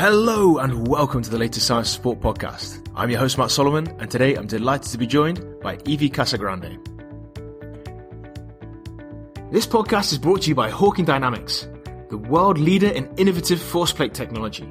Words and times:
Hello 0.00 0.56
and 0.56 0.88
welcome 0.88 1.20
to 1.20 1.28
the 1.28 1.36
latest 1.36 1.66
Science 1.66 1.90
Sport 1.90 2.20
podcast. 2.20 2.82
I'm 2.94 3.10
your 3.10 3.18
host 3.18 3.36
Matt 3.36 3.50
Solomon, 3.50 3.86
and 3.98 4.10
today 4.10 4.34
I'm 4.34 4.46
delighted 4.46 4.90
to 4.92 4.96
be 4.96 5.06
joined 5.06 5.60
by 5.60 5.76
Evie 5.84 6.08
Casagrande. 6.08 6.78
This 9.52 9.66
podcast 9.66 10.10
is 10.12 10.16
brought 10.16 10.40
to 10.40 10.48
you 10.48 10.54
by 10.54 10.70
Hawkin 10.70 11.04
Dynamics, 11.04 11.68
the 12.08 12.16
world 12.16 12.56
leader 12.56 12.88
in 12.88 13.14
innovative 13.18 13.60
force 13.60 13.92
plate 13.92 14.14
technology. 14.14 14.66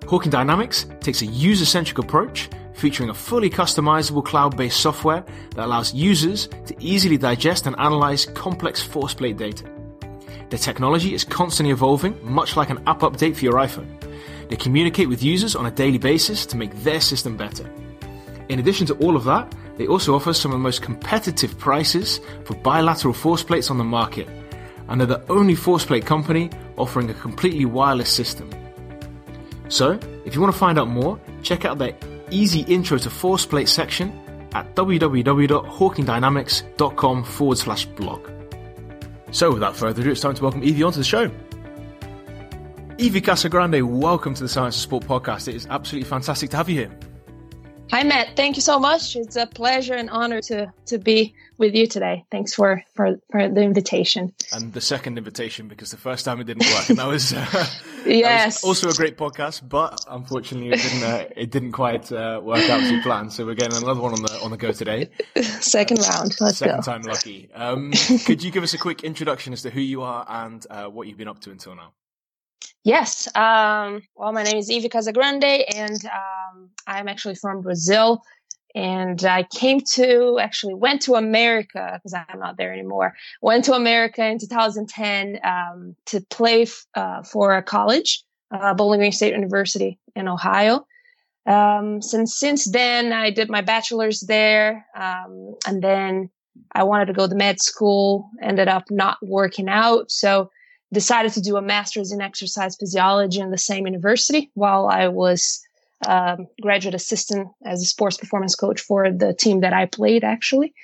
Hawkin 0.00 0.32
Dynamics 0.32 0.86
takes 0.98 1.22
a 1.22 1.26
user-centric 1.26 1.98
approach 1.98 2.50
featuring 2.74 3.08
a 3.08 3.14
fully 3.14 3.48
customizable 3.48 4.24
cloud-based 4.24 4.80
software 4.80 5.24
that 5.54 5.64
allows 5.64 5.94
users 5.94 6.48
to 6.66 6.74
easily 6.80 7.16
digest 7.16 7.68
and 7.68 7.78
analyze 7.78 8.26
complex 8.26 8.82
force 8.82 9.14
plate 9.14 9.36
data. 9.36 9.64
The 10.50 10.58
technology 10.58 11.14
is 11.14 11.22
constantly 11.22 11.70
evolving, 11.72 12.18
much 12.20 12.56
like 12.56 12.70
an 12.70 12.82
app 12.88 13.02
update 13.02 13.36
for 13.36 13.44
your 13.44 13.54
iPhone. 13.54 13.92
They 14.48 14.56
communicate 14.56 15.08
with 15.08 15.22
users 15.22 15.56
on 15.56 15.66
a 15.66 15.70
daily 15.70 15.98
basis 15.98 16.46
to 16.46 16.56
make 16.56 16.74
their 16.82 17.00
system 17.00 17.36
better. 17.36 17.70
In 18.48 18.58
addition 18.58 18.86
to 18.86 18.94
all 18.94 19.16
of 19.16 19.24
that, 19.24 19.54
they 19.76 19.86
also 19.86 20.14
offer 20.14 20.32
some 20.32 20.52
of 20.52 20.58
the 20.58 20.62
most 20.62 20.80
competitive 20.82 21.58
prices 21.58 22.20
for 22.44 22.54
bilateral 22.56 23.12
force 23.12 23.42
plates 23.42 23.70
on 23.70 23.76
the 23.78 23.84
market, 23.84 24.28
and 24.88 25.00
they're 25.00 25.06
the 25.06 25.24
only 25.30 25.54
force 25.54 25.84
plate 25.84 26.06
company 26.06 26.50
offering 26.76 27.10
a 27.10 27.14
completely 27.14 27.64
wireless 27.64 28.10
system. 28.10 28.50
So, 29.68 29.98
if 30.24 30.34
you 30.34 30.40
want 30.40 30.52
to 30.52 30.58
find 30.58 30.78
out 30.78 30.88
more, 30.88 31.18
check 31.42 31.64
out 31.64 31.78
their 31.78 31.96
easy 32.30 32.60
intro 32.60 32.98
to 32.98 33.10
force 33.10 33.44
plate 33.44 33.68
section 33.68 34.12
at 34.54 34.76
www.hawkindynamics.com 34.76 37.24
forward 37.24 37.58
slash 37.58 37.86
blog. 37.86 38.30
So, 39.32 39.52
without 39.52 39.74
further 39.76 40.02
ado, 40.02 40.12
it's 40.12 40.20
time 40.20 40.34
to 40.34 40.42
welcome 40.42 40.62
Evie 40.62 40.84
onto 40.84 40.98
the 40.98 41.04
show. 41.04 41.28
Evie 42.98 43.20
Casagrande, 43.20 43.82
welcome 43.82 44.32
to 44.32 44.42
the 44.42 44.48
Science 44.48 44.74
of 44.74 44.80
Sport 44.80 45.04
podcast. 45.04 45.48
It 45.48 45.54
is 45.54 45.66
absolutely 45.66 46.08
fantastic 46.08 46.48
to 46.48 46.56
have 46.56 46.70
you 46.70 46.76
here. 46.76 46.98
Hi, 47.92 48.02
Matt. 48.02 48.36
Thank 48.36 48.56
you 48.56 48.62
so 48.62 48.78
much. 48.78 49.14
It's 49.16 49.36
a 49.36 49.46
pleasure 49.46 49.92
and 49.92 50.08
honor 50.08 50.40
to 50.40 50.72
to 50.86 50.98
be 50.98 51.34
with 51.58 51.74
you 51.74 51.86
today. 51.86 52.24
Thanks 52.30 52.54
for 52.54 52.82
for, 52.94 53.20
for 53.30 53.50
the 53.50 53.60
invitation. 53.60 54.32
And 54.50 54.72
the 54.72 54.80
second 54.80 55.18
invitation 55.18 55.68
because 55.68 55.90
the 55.90 55.98
first 55.98 56.24
time 56.24 56.40
it 56.40 56.44
didn't 56.44 56.66
work, 56.72 56.88
and 56.88 56.98
that 56.98 57.06
was 57.06 57.34
uh, 57.34 57.46
yes, 58.06 58.62
that 58.62 58.66
was 58.66 58.82
also 58.82 58.88
a 58.88 58.94
great 58.94 59.18
podcast, 59.18 59.68
but 59.68 60.02
unfortunately 60.08 60.70
it 60.70 60.80
didn't 60.80 61.02
uh, 61.02 61.24
it 61.36 61.50
didn't 61.50 61.72
quite 61.72 62.10
uh, 62.10 62.40
work 62.42 62.68
out 62.70 62.80
as 62.80 62.90
you 62.90 63.02
planned. 63.02 63.30
So 63.30 63.44
we're 63.44 63.56
getting 63.56 63.76
another 63.76 64.00
one 64.00 64.14
on 64.14 64.22
the 64.22 64.40
on 64.42 64.50
the 64.50 64.56
go 64.56 64.72
today. 64.72 65.10
second 65.60 65.98
round. 65.98 66.34
Let's 66.40 66.56
second 66.56 66.76
go. 66.76 66.82
time 66.82 67.02
lucky. 67.02 67.50
Um, 67.54 67.92
could 68.24 68.42
you 68.42 68.50
give 68.50 68.62
us 68.62 68.72
a 68.72 68.78
quick 68.78 69.04
introduction 69.04 69.52
as 69.52 69.60
to 69.62 69.70
who 69.70 69.82
you 69.82 70.00
are 70.00 70.24
and 70.26 70.66
uh, 70.70 70.86
what 70.86 71.08
you've 71.08 71.18
been 71.18 71.28
up 71.28 71.40
to 71.40 71.50
until 71.50 71.74
now? 71.76 71.92
Yes. 72.84 73.26
Um, 73.34 74.02
well, 74.14 74.32
my 74.32 74.44
name 74.44 74.58
is 74.58 74.70
Evie 74.70 74.88
Casagrande, 74.88 75.64
and 75.74 76.04
um, 76.06 76.70
I'm 76.86 77.08
actually 77.08 77.34
from 77.34 77.60
Brazil. 77.60 78.22
And 78.76 79.24
I 79.24 79.42
came 79.42 79.80
to 79.94 80.38
actually 80.38 80.74
went 80.74 81.02
to 81.02 81.14
America 81.14 81.92
because 81.94 82.12
I'm 82.12 82.38
not 82.38 82.58
there 82.58 82.72
anymore. 82.72 83.14
Went 83.40 83.64
to 83.64 83.72
America 83.72 84.24
in 84.24 84.38
2010 84.38 85.40
um, 85.42 85.96
to 86.06 86.20
play 86.20 86.62
f- 86.62 86.86
uh, 86.94 87.22
for 87.22 87.56
a 87.56 87.62
college, 87.62 88.22
uh, 88.50 88.74
Bowling 88.74 89.00
Green 89.00 89.12
State 89.12 89.32
University 89.32 89.98
in 90.14 90.28
Ohio. 90.28 90.86
Um, 91.46 92.02
since 92.02 92.38
since 92.38 92.70
then, 92.70 93.12
I 93.12 93.30
did 93.30 93.48
my 93.48 93.62
bachelor's 93.62 94.20
there, 94.20 94.86
um, 94.94 95.54
and 95.66 95.82
then 95.82 96.30
I 96.72 96.82
wanted 96.82 97.06
to 97.06 97.14
go 97.14 97.26
to 97.26 97.34
med 97.34 97.60
school. 97.60 98.30
Ended 98.42 98.68
up 98.68 98.84
not 98.90 99.16
working 99.22 99.68
out, 99.68 100.10
so 100.10 100.50
decided 100.92 101.32
to 101.32 101.40
do 101.40 101.56
a 101.56 101.62
master's 101.62 102.12
in 102.12 102.20
exercise 102.20 102.76
physiology 102.76 103.40
in 103.40 103.50
the 103.50 103.58
same 103.58 103.86
university 103.86 104.50
while 104.54 104.86
I 104.86 105.08
was 105.08 105.62
um, 106.06 106.46
graduate 106.60 106.94
assistant 106.94 107.48
as 107.64 107.82
a 107.82 107.86
sports 107.86 108.16
performance 108.16 108.54
coach 108.54 108.80
for 108.80 109.10
the 109.10 109.34
team 109.34 109.60
that 109.60 109.72
I 109.72 109.86
played 109.86 110.24
actually. 110.24 110.74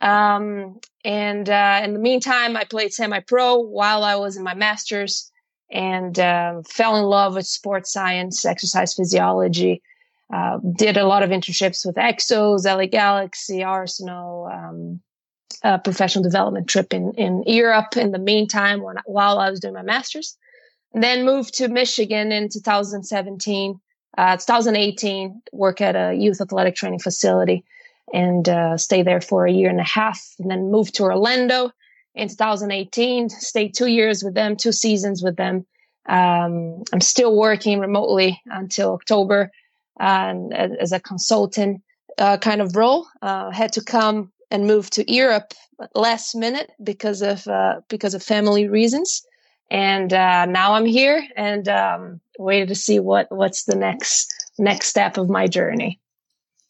Um, 0.00 0.80
and 1.04 1.48
uh, 1.48 1.80
in 1.84 1.92
the 1.92 1.98
meantime, 2.00 2.56
I 2.56 2.64
played 2.64 2.92
semi-pro 2.92 3.60
while 3.60 4.02
I 4.02 4.16
was 4.16 4.36
in 4.36 4.42
my 4.42 4.54
master's 4.54 5.30
and 5.70 6.18
uh, 6.18 6.62
fell 6.68 6.96
in 6.96 7.04
love 7.04 7.34
with 7.34 7.46
sports 7.46 7.92
science, 7.92 8.44
exercise 8.44 8.94
physiology. 8.94 9.82
Uh, 10.32 10.58
did 10.76 10.96
a 10.96 11.06
lot 11.06 11.22
of 11.22 11.30
internships 11.30 11.86
with 11.86 11.96
Exos, 11.96 12.64
LA 12.64 12.86
Galaxy, 12.86 13.62
Arsenal, 13.62 14.50
um, 14.52 15.00
a 15.62 15.78
professional 15.78 16.22
development 16.22 16.68
trip 16.68 16.92
in, 16.92 17.12
in 17.14 17.42
Europe 17.46 17.96
in 17.96 18.12
the 18.12 18.18
meantime 18.18 18.82
when, 18.82 18.96
while 19.06 19.38
I 19.38 19.50
was 19.50 19.60
doing 19.60 19.74
my 19.74 19.82
master's. 19.82 20.36
And 20.94 21.02
then 21.02 21.24
moved 21.24 21.54
to 21.54 21.68
Michigan 21.68 22.32
in 22.32 22.48
2017, 22.48 23.80
uh, 24.18 24.36
2018, 24.36 25.42
work 25.52 25.80
at 25.80 25.96
a 25.96 26.14
youth 26.14 26.40
athletic 26.40 26.74
training 26.74 26.98
facility 26.98 27.64
and 28.12 28.46
uh, 28.48 28.76
stay 28.76 29.02
there 29.02 29.20
for 29.20 29.46
a 29.46 29.52
year 29.52 29.70
and 29.70 29.80
a 29.80 29.84
half. 29.84 30.34
And 30.38 30.50
then 30.50 30.70
moved 30.70 30.94
to 30.96 31.04
Orlando 31.04 31.70
in 32.14 32.28
2018, 32.28 33.30
stayed 33.30 33.74
two 33.74 33.86
years 33.86 34.22
with 34.22 34.34
them, 34.34 34.56
two 34.56 34.72
seasons 34.72 35.22
with 35.22 35.36
them. 35.36 35.66
Um, 36.06 36.82
I'm 36.92 37.00
still 37.00 37.34
working 37.36 37.78
remotely 37.78 38.40
until 38.46 38.92
October 38.92 39.50
uh, 39.98 40.34
as 40.52 40.92
a 40.92 41.00
consultant 41.00 41.82
uh, 42.18 42.36
kind 42.38 42.60
of 42.60 42.76
role. 42.76 43.06
Uh, 43.22 43.50
had 43.50 43.72
to 43.74 43.84
come 43.84 44.32
and 44.52 44.66
moved 44.66 44.92
to 44.92 45.12
Europe 45.12 45.54
last 45.94 46.36
minute 46.36 46.70
because 46.80 47.22
of 47.22 47.48
uh, 47.48 47.80
because 47.88 48.14
of 48.14 48.22
family 48.22 48.68
reasons. 48.68 49.26
And 49.70 50.12
uh, 50.12 50.44
now 50.44 50.74
I'm 50.74 50.84
here 50.84 51.26
and 51.34 51.66
um, 51.66 52.20
waited 52.38 52.68
to 52.68 52.74
see 52.74 53.00
what 53.00 53.26
what's 53.32 53.64
the 53.64 53.74
next 53.74 54.32
next 54.58 54.88
step 54.88 55.16
of 55.16 55.28
my 55.30 55.48
journey. 55.48 55.98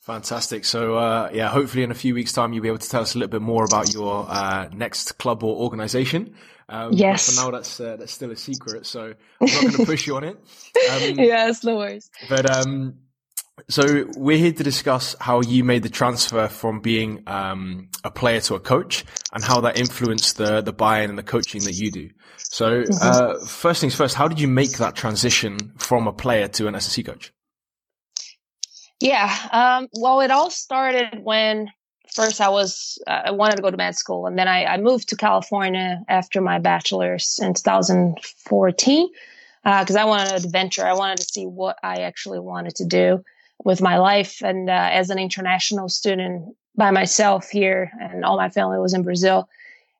Fantastic. 0.02 0.64
So, 0.64 0.96
uh, 0.96 1.30
yeah, 1.32 1.48
hopefully 1.48 1.84
in 1.84 1.92
a 1.92 1.94
few 1.94 2.12
weeks' 2.14 2.32
time, 2.32 2.52
you'll 2.52 2.62
be 2.62 2.68
able 2.68 2.78
to 2.78 2.88
tell 2.88 3.02
us 3.02 3.14
a 3.14 3.18
little 3.18 3.30
bit 3.30 3.40
more 3.40 3.64
about 3.64 3.94
your 3.94 4.26
uh, 4.28 4.68
next 4.72 5.18
club 5.18 5.44
or 5.44 5.54
organization. 5.62 6.34
Um, 6.68 6.92
yes. 6.92 7.32
for 7.32 7.40
now, 7.40 7.50
that's 7.52 7.78
uh, 7.78 7.96
that's 7.96 8.12
still 8.12 8.30
a 8.30 8.36
secret, 8.36 8.86
so 8.86 9.14
I'm 9.40 9.46
not 9.46 9.60
going 9.60 9.72
to 9.72 9.86
push 9.86 10.06
you 10.06 10.16
on 10.16 10.24
it. 10.24 10.38
Um, 10.90 11.18
yes, 11.18 11.62
no 11.62 11.76
worries. 11.76 12.10
But 12.28 12.50
um, 12.50 12.94
so 13.68 14.06
we're 14.16 14.38
here 14.38 14.52
to 14.52 14.62
discuss 14.62 15.14
how 15.20 15.40
you 15.42 15.62
made 15.62 15.82
the 15.82 15.88
transfer 15.88 16.48
from 16.48 16.80
being 16.80 17.22
um, 17.26 17.88
a 18.02 18.10
player 18.10 18.40
to 18.40 18.54
a 18.54 18.60
coach 18.60 19.04
and 19.32 19.44
how 19.44 19.60
that 19.60 19.78
influenced 19.78 20.38
the 20.38 20.62
the 20.62 20.72
buy-in 20.72 21.10
and 21.10 21.18
the 21.18 21.22
coaching 21.22 21.62
that 21.64 21.74
you 21.74 21.90
do. 21.90 22.10
So 22.38 22.82
mm-hmm. 22.82 22.92
uh, 23.00 23.46
first 23.46 23.80
things 23.80 23.94
first, 23.94 24.14
how 24.14 24.26
did 24.28 24.40
you 24.40 24.48
make 24.48 24.78
that 24.78 24.96
transition 24.96 25.72
from 25.76 26.06
a 26.06 26.12
player 26.12 26.48
to 26.48 26.66
an 26.66 26.74
SSC 26.74 27.04
coach? 27.04 27.32
Yeah, 29.00 29.34
um, 29.50 29.88
well, 29.94 30.20
it 30.20 30.30
all 30.30 30.50
started 30.50 31.22
when 31.22 31.70
first 32.14 32.40
I 32.40 32.48
was 32.48 32.98
uh, 33.06 33.22
I 33.26 33.30
wanted 33.32 33.56
to 33.56 33.62
go 33.62 33.70
to 33.70 33.76
med 33.76 33.96
school, 33.96 34.26
and 34.26 34.38
then 34.38 34.48
I, 34.48 34.64
I 34.64 34.76
moved 34.78 35.10
to 35.10 35.16
California 35.16 36.02
after 36.08 36.40
my 36.40 36.58
bachelor's 36.58 37.38
in 37.42 37.52
2014 37.52 39.08
because 39.64 39.96
uh, 39.96 40.00
I 40.00 40.04
wanted 40.06 40.30
an 40.30 40.36
adventure. 40.36 40.86
I 40.86 40.94
wanted 40.94 41.18
to 41.18 41.24
see 41.24 41.44
what 41.44 41.76
I 41.82 42.02
actually 42.02 42.40
wanted 42.40 42.76
to 42.76 42.86
do 42.86 43.22
with 43.64 43.80
my 43.80 43.98
life. 43.98 44.42
And 44.42 44.68
uh, 44.68 44.88
as 44.92 45.10
an 45.10 45.18
international 45.18 45.88
student 45.88 46.56
by 46.76 46.90
myself 46.90 47.50
here, 47.50 47.92
and 48.00 48.24
all 48.24 48.36
my 48.36 48.48
family 48.48 48.78
was 48.78 48.94
in 48.94 49.02
Brazil, 49.02 49.48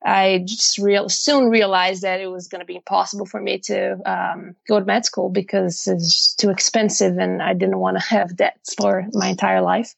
I 0.05 0.43
just 0.45 0.79
real 0.79 1.09
soon 1.09 1.49
realized 1.49 2.03
that 2.03 2.21
it 2.21 2.27
was 2.27 2.49
going 2.49 2.61
to 2.61 2.67
be 2.67 2.77
impossible 2.77 3.27
for 3.27 3.41
me 3.41 3.59
to 3.61 3.99
um, 4.05 4.57
go 4.67 4.81
to 4.81 4.85
med 4.85 5.05
school 5.05 5.29
because 5.29 5.87
it's 5.87 6.35
too 6.35 6.51
expensive, 6.51 7.19
and 7.19 7.43
I 7.43 7.55
didn't 7.55 7.79
want 7.79 7.99
to 7.99 8.03
have 8.09 8.37
debts 8.37 8.75
for 8.75 9.07
my 9.13 9.29
entire 9.29 9.61
life. 9.61 9.95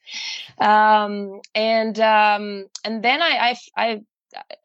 Um, 0.59 1.41
and 1.55 1.99
um, 2.01 2.67
and 2.85 3.03
then 3.03 3.23
I, 3.23 3.57
I, 3.77 3.83
I 3.83 4.03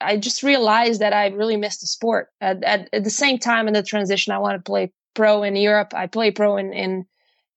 I 0.01 0.17
just 0.17 0.43
realized 0.43 0.99
that 1.01 1.13
I 1.13 1.27
really 1.27 1.57
missed 1.57 1.81
the 1.81 1.87
sport. 1.87 2.29
At, 2.41 2.63
at, 2.63 2.89
at, 2.91 3.03
the 3.03 3.09
same 3.09 3.37
time 3.37 3.67
in 3.67 3.73
the 3.73 3.83
transition, 3.83 4.33
I 4.33 4.39
wanted 4.39 4.59
to 4.59 4.63
play 4.63 4.91
pro 5.13 5.43
in 5.43 5.55
Europe. 5.55 5.93
I 5.95 6.07
play 6.07 6.31
pro 6.31 6.57
in 6.57 6.73
in, 6.73 7.05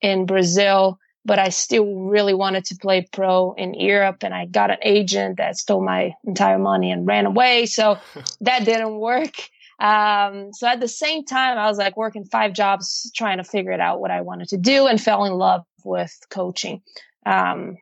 in 0.01 0.27
Brazil 0.27 0.99
but 1.25 1.39
I 1.39 1.51
still 1.51 1.87
really 1.87 2.35
wanted 2.35 2.65
to 2.67 2.77
play 2.77 3.07
pro 3.13 3.53
in 3.55 3.75
Europe. 3.75 4.23
And 4.23 4.35
I 4.35 4.47
got 4.47 4.71
an 4.71 4.79
agent 4.83 5.37
that 5.37 5.57
stole 5.57 5.85
my 5.85 6.15
entire 6.25 6.59
money 6.59 6.91
and 6.91 7.07
ran 7.07 7.27
away. 7.27 7.67
So 7.67 7.99
that 8.41 8.65
didn't 8.65 8.99
work. 8.99 9.35
Um, 9.79 10.53
so 10.53 10.67
at 10.69 10.81
the 10.81 10.89
same 10.89 11.25
time, 11.25 11.59
I 11.59 11.67
was 11.67 11.79
like 11.79 11.97
working 11.97 12.25
five 12.25 12.53
jobs, 12.53 13.11
trying 13.15 13.39
to 13.39 13.45
figure 13.45 13.73
it 13.73 13.81
out 13.81 14.01
what 14.01 14.11
I 14.11 14.21
wanted 14.21 14.49
to 14.49 14.57
do 14.57 14.87
and 14.87 15.01
fell 15.01 15.25
in 15.25 15.33
love 15.33 15.65
with 15.85 16.17
coaching. 16.31 16.83
Um, 17.27 17.79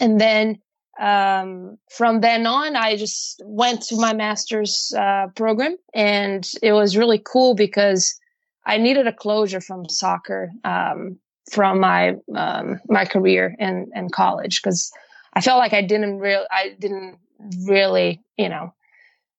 and 0.00 0.20
then, 0.20 0.58
um, 0.98 1.78
from 1.90 2.20
then 2.20 2.44
on, 2.46 2.74
I 2.74 2.96
just 2.96 3.40
went 3.44 3.82
to 3.82 3.96
my 3.96 4.14
master's, 4.14 4.92
uh, 4.96 5.28
program 5.36 5.76
and 5.94 6.48
it 6.60 6.72
was 6.72 6.96
really 6.96 7.22
cool 7.24 7.54
because 7.54 8.18
I 8.66 8.78
needed 8.78 9.06
a 9.06 9.12
closure 9.12 9.60
from 9.60 9.88
soccer. 9.88 10.50
Um, 10.64 11.20
from 11.50 11.80
my 11.80 12.16
um, 12.34 12.80
my 12.88 13.04
career 13.04 13.54
in 13.58 13.90
in 13.94 14.10
college 14.10 14.62
because 14.62 14.90
I 15.34 15.40
felt 15.40 15.58
like 15.58 15.72
I 15.72 15.82
didn't 15.82 16.18
real 16.18 16.44
I 16.50 16.76
didn't 16.78 17.18
really 17.66 18.22
you 18.36 18.48
know 18.48 18.74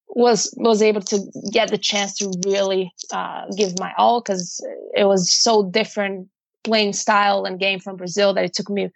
was 0.07 0.53
was 0.57 0.81
able 0.81 1.01
to 1.01 1.19
get 1.51 1.69
the 1.69 1.77
chance 1.77 2.17
to 2.17 2.31
really 2.45 2.91
uh, 3.11 3.45
give 3.55 3.79
my 3.79 3.93
all 3.97 4.21
because 4.21 4.65
it 4.95 5.05
was 5.05 5.31
so 5.31 5.69
different 5.69 6.27
playing 6.63 6.93
style 6.93 7.45
and 7.45 7.59
game 7.59 7.79
from 7.79 7.95
Brazil 7.95 8.33
that 8.33 8.45
it 8.45 8.53
took 8.53 8.69
me 8.69 8.89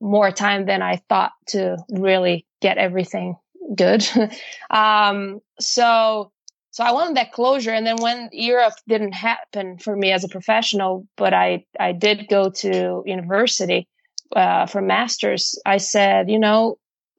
more 0.00 0.30
time 0.30 0.66
than 0.66 0.82
I 0.82 0.96
thought 1.08 1.32
to 1.48 1.76
really 1.90 2.46
get 2.60 2.78
everything 2.78 3.36
good. 3.74 4.06
um, 4.70 5.40
so, 5.58 6.30
so 6.78 6.84
I 6.84 6.92
wanted 6.92 7.16
that 7.16 7.32
closure. 7.32 7.72
And 7.72 7.84
then 7.84 7.96
when 7.96 8.28
Europe 8.30 8.74
didn't 8.86 9.10
happen 9.10 9.78
for 9.78 9.96
me 9.96 10.12
as 10.12 10.22
a 10.22 10.28
professional, 10.28 11.08
but 11.16 11.34
I, 11.34 11.64
I 11.80 11.90
did 11.90 12.28
go 12.28 12.50
to 12.50 13.02
university, 13.04 13.88
uh, 14.36 14.66
for 14.66 14.80
masters, 14.80 15.60
I 15.66 15.78
said, 15.78 16.30
you 16.30 16.38
know, 16.38 16.78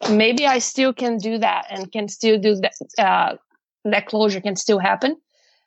maybe 0.10 0.48
I 0.48 0.60
still 0.60 0.94
can 0.94 1.18
do 1.18 1.40
that 1.40 1.66
and 1.70 1.92
can 1.92 2.08
still 2.08 2.40
do 2.40 2.56
that. 2.56 2.74
Uh, 2.98 3.36
that 3.84 4.06
closure 4.06 4.40
can 4.40 4.56
still 4.56 4.80
happen. 4.80 5.18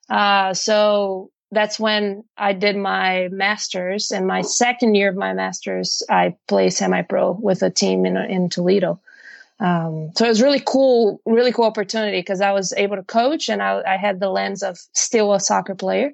Uh, 0.09 0.55
so 0.55 1.31
that's 1.51 1.79
when 1.79 2.25
I 2.39 2.55
did 2.55 2.77
my 2.79 3.29
masters. 3.31 4.11
And 4.11 4.27
my 4.27 4.41
second 4.41 4.95
year 4.95 5.11
of 5.11 5.17
my 5.17 5.35
masters, 5.35 6.03
I 6.09 6.37
played 6.49 6.73
semi-pro 6.73 7.33
with 7.33 7.63
a 7.63 7.69
team 7.69 8.07
in 8.07 8.17
in 8.17 8.49
Toledo. 8.49 9.03
Um, 9.61 10.11
so 10.17 10.25
it 10.25 10.29
was 10.29 10.43
really 10.43 10.63
cool, 10.65 11.21
really 11.25 11.53
cool 11.53 11.67
opportunity 11.67 12.19
because 12.19 12.41
I 12.41 12.53
was 12.53 12.73
able 12.73 12.97
to 12.97 13.03
coach 13.03 13.49
and 13.49 13.63
I, 13.63 13.81
I, 13.87 13.97
had 13.97 14.19
the 14.19 14.29
lens 14.29 14.65
of 14.65 14.77
still 14.93 15.33
a 15.35 15.39
soccer 15.41 15.77
player 15.77 16.11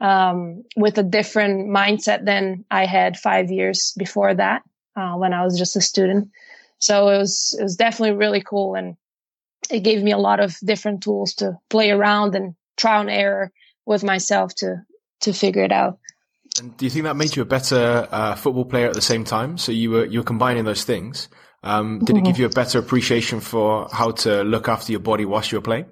um, 0.00 0.62
with 0.76 0.96
a 0.98 1.02
different 1.02 1.68
mindset 1.68 2.24
than 2.24 2.64
I 2.70 2.86
had 2.86 3.16
five 3.16 3.50
years 3.50 3.94
before 3.98 4.34
that 4.34 4.62
uh, 4.94 5.14
when 5.14 5.32
I 5.32 5.44
was 5.44 5.58
just 5.58 5.74
a 5.74 5.80
student. 5.80 6.30
So 6.78 7.08
it 7.08 7.18
was 7.18 7.56
it 7.58 7.62
was 7.62 7.76
definitely 7.76 8.16
really 8.16 8.42
cool 8.42 8.74
and 8.74 8.96
it 9.70 9.80
gave 9.80 10.02
me 10.02 10.12
a 10.12 10.18
lot 10.18 10.40
of 10.40 10.56
different 10.62 11.02
tools 11.02 11.34
to 11.34 11.58
play 11.70 11.90
around 11.90 12.34
and 12.34 12.54
trial 12.76 13.00
and 13.00 13.10
error 13.10 13.50
with 13.86 14.04
myself 14.04 14.54
to 14.56 14.82
to 15.22 15.32
figure 15.32 15.64
it 15.64 15.72
out. 15.72 15.98
And 16.58 16.76
do 16.76 16.84
you 16.84 16.90
think 16.90 17.04
that 17.04 17.16
made 17.16 17.34
you 17.34 17.42
a 17.42 17.46
better 17.46 18.06
uh, 18.10 18.36
football 18.36 18.64
player 18.64 18.86
at 18.86 18.94
the 18.94 19.00
same 19.00 19.24
time? 19.24 19.58
So 19.58 19.72
you 19.72 19.90
were 19.90 20.04
you 20.04 20.20
were 20.20 20.24
combining 20.24 20.64
those 20.64 20.84
things. 20.84 21.28
Um, 21.64 22.00
did 22.00 22.18
it 22.18 22.24
give 22.24 22.38
you 22.38 22.44
a 22.46 22.50
better 22.50 22.78
appreciation 22.78 23.40
for 23.40 23.88
how 23.90 24.10
to 24.10 24.42
look 24.42 24.68
after 24.68 24.92
your 24.92 25.00
body 25.00 25.24
whilst 25.24 25.50
you 25.50 25.58
were 25.58 25.62
playing? 25.62 25.86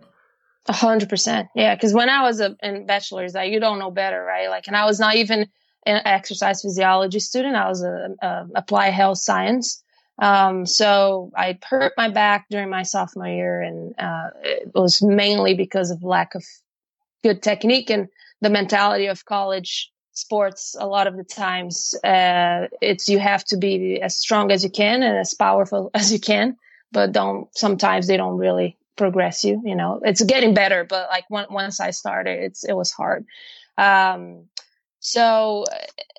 A 0.68 0.72
hundred 0.72 1.08
percent, 1.08 1.48
yeah. 1.54 1.74
Because 1.74 1.94
when 1.94 2.08
I 2.08 2.22
was 2.22 2.40
a, 2.40 2.54
in 2.62 2.86
bachelor's, 2.86 3.34
like 3.34 3.50
you 3.50 3.58
don't 3.58 3.78
know 3.78 3.90
better, 3.90 4.22
right? 4.22 4.48
Like, 4.48 4.68
and 4.68 4.76
I 4.76 4.84
was 4.84 5.00
not 5.00 5.16
even 5.16 5.48
an 5.86 6.02
exercise 6.04 6.62
physiology 6.62 7.18
student. 7.20 7.56
I 7.56 7.68
was 7.68 7.82
a, 7.82 8.10
a 8.20 8.46
applied 8.54 8.92
health 8.92 9.18
science. 9.18 9.82
Um, 10.18 10.66
so 10.66 11.32
I 11.34 11.58
hurt 11.64 11.94
my 11.96 12.10
back 12.10 12.46
during 12.50 12.68
my 12.68 12.82
sophomore 12.82 13.26
year, 13.26 13.62
and 13.62 13.94
uh, 13.98 14.28
it 14.42 14.72
was 14.74 15.02
mainly 15.02 15.54
because 15.54 15.90
of 15.90 16.04
lack 16.04 16.34
of 16.34 16.44
good 17.24 17.42
technique 17.42 17.90
and 17.90 18.08
the 18.42 18.50
mentality 18.50 19.06
of 19.06 19.24
college 19.24 19.91
sports. 20.12 20.76
A 20.78 20.86
lot 20.86 21.06
of 21.06 21.16
the 21.16 21.24
times, 21.24 21.94
uh, 22.04 22.68
it's 22.80 23.08
you 23.08 23.18
have 23.18 23.44
to 23.46 23.56
be 23.56 24.00
as 24.00 24.16
strong 24.16 24.50
as 24.50 24.62
you 24.64 24.70
can 24.70 25.02
and 25.02 25.16
as 25.16 25.34
powerful 25.34 25.90
as 25.94 26.12
you 26.12 26.20
can, 26.20 26.56
but 26.90 27.12
don't. 27.12 27.48
Sometimes 27.56 28.06
they 28.06 28.16
don't 28.16 28.38
really 28.38 28.76
progress 28.96 29.44
you. 29.44 29.60
You 29.64 29.74
know, 29.74 30.00
it's 30.04 30.22
getting 30.22 30.54
better, 30.54 30.84
but 30.84 31.08
like 31.10 31.24
once 31.30 31.80
I 31.80 31.90
started, 31.90 32.42
it's 32.42 32.64
it 32.64 32.74
was 32.74 32.92
hard. 32.92 33.26
Um, 33.78 34.44
so 35.00 35.64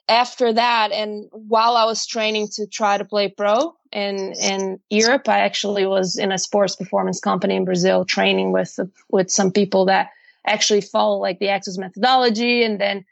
after 0.10 0.52
that, 0.52 0.92
and 0.92 1.30
while 1.32 1.78
I 1.78 1.86
was 1.86 2.06
training 2.06 2.50
to 2.54 2.68
try 2.68 2.98
to 2.98 3.06
play 3.06 3.30
pro 3.30 3.76
in 3.92 4.34
in 4.34 4.80
Europe, 4.90 5.30
I 5.30 5.40
actually 5.40 5.86
was 5.86 6.18
in 6.18 6.32
a 6.32 6.38
sports 6.38 6.76
performance 6.76 7.20
company 7.20 7.56
in 7.56 7.66
Brazil 7.66 8.06
training 8.06 8.52
with 8.52 8.80
with 9.10 9.32
some 9.32 9.52
people 9.52 9.86
that 9.86 10.10
actually 10.46 10.82
follow 10.82 11.18
like 11.20 11.40
the 11.40 11.48
Exos 11.48 11.78
methodology, 11.78 12.64
and 12.64 12.80
then 12.80 13.06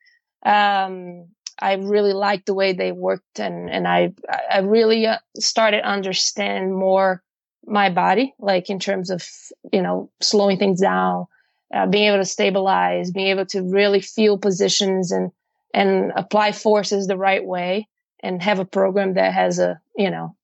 um, 0.44 1.28
I 1.60 1.74
really 1.74 2.14
liked 2.14 2.48
the 2.48 2.54
way 2.54 2.74
they 2.74 2.92
worked, 2.92 3.40
and 3.40 3.70
and 3.70 3.88
I 3.88 4.14
I 4.52 4.60
really 4.60 5.06
uh, 5.06 5.18
started 5.38 5.82
to 5.82 5.88
understand 5.88 6.76
more 6.76 7.22
my 7.66 7.90
body, 7.90 8.34
like 8.40 8.70
in 8.70 8.80
terms 8.80 9.10
of 9.10 9.28
you 9.72 9.82
know 9.82 10.10
slowing 10.22 10.58
things 10.58 10.82
down, 10.82 11.28
uh, 11.74 11.86
being 11.88 12.08
able 12.08 12.18
to 12.18 12.26
stabilize, 12.26 13.12
being 13.12 13.28
able 13.28 13.46
to 13.48 13.62
really 13.62 14.02
feel 14.02 14.38
positions 14.38 15.12
and 15.12 15.32
and 15.74 16.12
apply 16.16 16.52
forces 16.52 17.08
the 17.08 17.18
right 17.18 17.46
way 17.46 17.88
and 18.22 18.42
have 18.42 18.60
a 18.60 18.66
program 18.66 19.14
that 19.16 19.34
has 19.34 19.60
a, 19.60 19.80
you 19.96 20.10
know, 20.10 20.36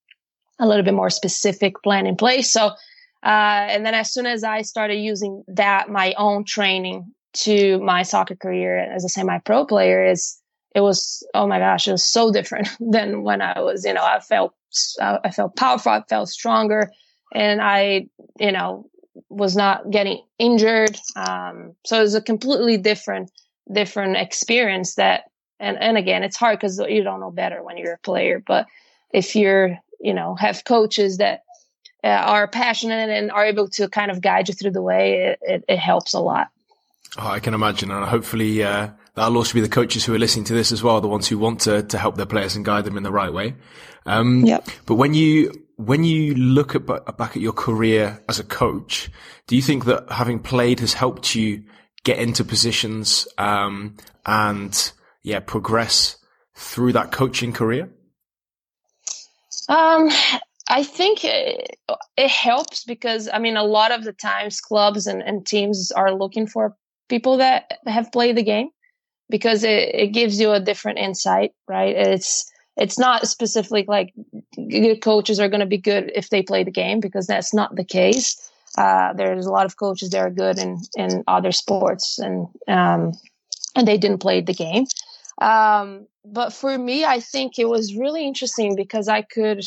a 0.58 0.66
little 0.66 0.84
bit 0.84 0.94
more 0.94 1.10
specific 1.10 1.74
plan 1.82 2.06
in 2.06 2.16
place. 2.16 2.52
So, 2.52 2.66
uh, 2.66 3.66
and 3.70 3.84
then 3.84 3.94
as 3.94 4.12
soon 4.12 4.26
as 4.26 4.44
I 4.44 4.62
started 4.62 4.96
using 4.96 5.44
that, 5.48 5.88
my 5.88 6.14
own 6.16 6.44
training 6.44 7.12
to 7.42 7.78
my 7.80 8.02
soccer 8.02 8.36
career 8.36 8.78
as 8.78 9.04
a 9.04 9.08
semi-pro 9.08 9.64
player 9.66 10.04
is, 10.04 10.40
it 10.74 10.80
was, 10.80 11.26
oh 11.34 11.46
my 11.46 11.58
gosh, 11.58 11.88
it 11.88 11.92
was 11.92 12.04
so 12.04 12.32
different 12.32 12.68
than 12.80 13.22
when 13.22 13.42
I 13.42 13.60
was, 13.60 13.84
you 13.84 13.94
know, 13.94 14.04
I 14.04 14.20
felt, 14.20 14.54
I 15.00 15.30
felt 15.30 15.56
powerful, 15.56 15.92
I 15.92 16.02
felt 16.08 16.28
stronger 16.28 16.90
and 17.34 17.60
I, 17.60 18.08
you 18.38 18.52
know, 18.52 18.88
was 19.28 19.56
not 19.56 19.90
getting 19.90 20.22
injured. 20.38 20.96
Um, 21.16 21.74
so 21.84 21.98
it 21.98 22.02
was 22.02 22.14
a 22.14 22.22
completely 22.22 22.76
different 22.76 23.30
different 23.72 24.16
experience 24.16 24.94
that 24.94 25.24
and 25.60 25.78
and 25.78 25.96
again 25.96 26.22
it's 26.22 26.36
hard 26.36 26.58
because 26.58 26.78
you 26.88 27.02
don't 27.02 27.20
know 27.20 27.30
better 27.30 27.62
when 27.62 27.76
you're 27.76 27.94
a 27.94 27.98
player 27.98 28.42
but 28.46 28.66
if 29.12 29.36
you're 29.36 29.78
you 30.00 30.14
know 30.14 30.34
have 30.34 30.64
coaches 30.64 31.18
that 31.18 31.42
uh, 32.04 32.08
are 32.08 32.48
passionate 32.48 33.10
and 33.10 33.30
are 33.30 33.44
able 33.44 33.68
to 33.68 33.88
kind 33.88 34.10
of 34.10 34.20
guide 34.20 34.48
you 34.48 34.54
through 34.54 34.70
the 34.70 34.82
way 34.82 35.14
it, 35.14 35.38
it, 35.42 35.64
it 35.68 35.78
helps 35.78 36.14
a 36.14 36.20
lot 36.20 36.48
oh, 37.16 37.28
i 37.28 37.40
can 37.40 37.54
imagine 37.54 37.90
and 37.90 38.04
hopefully 38.04 38.62
uh, 38.62 38.88
that'll 39.14 39.36
also 39.36 39.54
be 39.54 39.60
the 39.60 39.68
coaches 39.68 40.04
who 40.04 40.14
are 40.14 40.18
listening 40.18 40.44
to 40.44 40.54
this 40.54 40.72
as 40.72 40.82
well 40.82 41.00
the 41.00 41.08
ones 41.08 41.28
who 41.28 41.38
want 41.38 41.60
to 41.60 41.82
to 41.84 41.98
help 41.98 42.16
their 42.16 42.26
players 42.26 42.56
and 42.56 42.64
guide 42.64 42.84
them 42.84 42.96
in 42.96 43.02
the 43.02 43.12
right 43.12 43.32
way 43.32 43.54
um, 44.06 44.44
yep. 44.44 44.66
but 44.86 44.94
when 44.94 45.14
you 45.14 45.52
when 45.76 46.02
you 46.04 46.34
look 46.34 46.74
at 46.74 46.86
back 46.86 47.36
at 47.36 47.42
your 47.42 47.52
career 47.52 48.22
as 48.28 48.38
a 48.38 48.44
coach 48.44 49.10
do 49.46 49.56
you 49.56 49.62
think 49.62 49.84
that 49.86 50.10
having 50.10 50.38
played 50.38 50.80
has 50.80 50.92
helped 50.92 51.34
you 51.34 51.64
get 52.04 52.18
into 52.18 52.44
positions 52.44 53.26
um, 53.38 53.96
and 54.26 54.92
yeah 55.22 55.40
progress 55.40 56.16
through 56.58 56.92
that 56.92 57.12
coaching 57.12 57.52
career? 57.52 57.88
Um, 59.68 60.10
I 60.68 60.82
think 60.82 61.24
it, 61.24 61.76
it, 62.16 62.30
helps 62.30 62.84
because 62.84 63.28
I 63.32 63.38
mean 63.38 63.56
a 63.56 63.64
lot 63.64 63.92
of 63.92 64.04
the 64.04 64.12
times 64.12 64.60
clubs 64.60 65.06
and, 65.06 65.22
and 65.22 65.46
teams 65.46 65.90
are 65.92 66.14
looking 66.14 66.46
for 66.46 66.76
people 67.08 67.38
that 67.38 67.78
have 67.86 68.12
played 68.12 68.36
the 68.36 68.42
game 68.42 68.70
because 69.30 69.64
it, 69.64 69.94
it 69.94 70.08
gives 70.08 70.40
you 70.40 70.52
a 70.52 70.60
different 70.60 70.98
insight, 70.98 71.52
right? 71.68 71.94
It's 71.94 72.50
it's 72.76 72.98
not 72.98 73.26
specifically 73.26 73.84
like 73.88 74.14
good 74.54 75.02
coaches 75.02 75.40
are 75.40 75.48
going 75.48 75.60
to 75.60 75.66
be 75.66 75.78
good 75.78 76.12
if 76.14 76.30
they 76.30 76.42
play 76.42 76.62
the 76.62 76.70
game 76.70 77.00
because 77.00 77.26
that's 77.26 77.52
not 77.52 77.74
the 77.74 77.84
case. 77.84 78.50
Uh, 78.76 79.12
there's 79.14 79.46
a 79.46 79.50
lot 79.50 79.66
of 79.66 79.76
coaches 79.76 80.10
that 80.10 80.20
are 80.20 80.30
good 80.30 80.58
in, 80.58 80.80
in 80.96 81.24
other 81.26 81.50
sports 81.50 82.20
and, 82.20 82.46
um, 82.68 83.12
and 83.74 83.88
they 83.88 83.98
didn't 83.98 84.18
play 84.18 84.40
the 84.40 84.54
game. 84.54 84.86
Um, 85.42 86.06
but 86.24 86.52
for 86.52 86.78
me, 86.78 87.04
I 87.04 87.18
think 87.18 87.58
it 87.58 87.68
was 87.68 87.96
really 87.96 88.24
interesting 88.24 88.76
because 88.76 89.08
I 89.08 89.22
could 89.22 89.64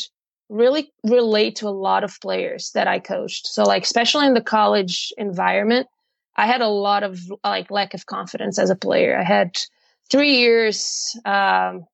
really 0.48 0.90
relate 1.04 1.56
to 1.56 1.68
a 1.68 1.70
lot 1.70 2.04
of 2.04 2.18
players 2.20 2.70
that 2.74 2.88
I 2.88 2.98
coached. 2.98 3.46
So 3.46 3.64
like, 3.64 3.82
especially 3.82 4.26
in 4.26 4.34
the 4.34 4.40
college 4.40 5.12
environment, 5.18 5.86
I 6.36 6.46
had 6.46 6.60
a 6.60 6.68
lot 6.68 7.02
of 7.02 7.20
like 7.44 7.70
lack 7.70 7.94
of 7.94 8.06
confidence 8.06 8.58
as 8.58 8.70
a 8.70 8.76
player. 8.76 9.18
I 9.18 9.24
had 9.24 9.58
three 10.10 10.36
years, 10.36 11.18
um, 11.24 11.86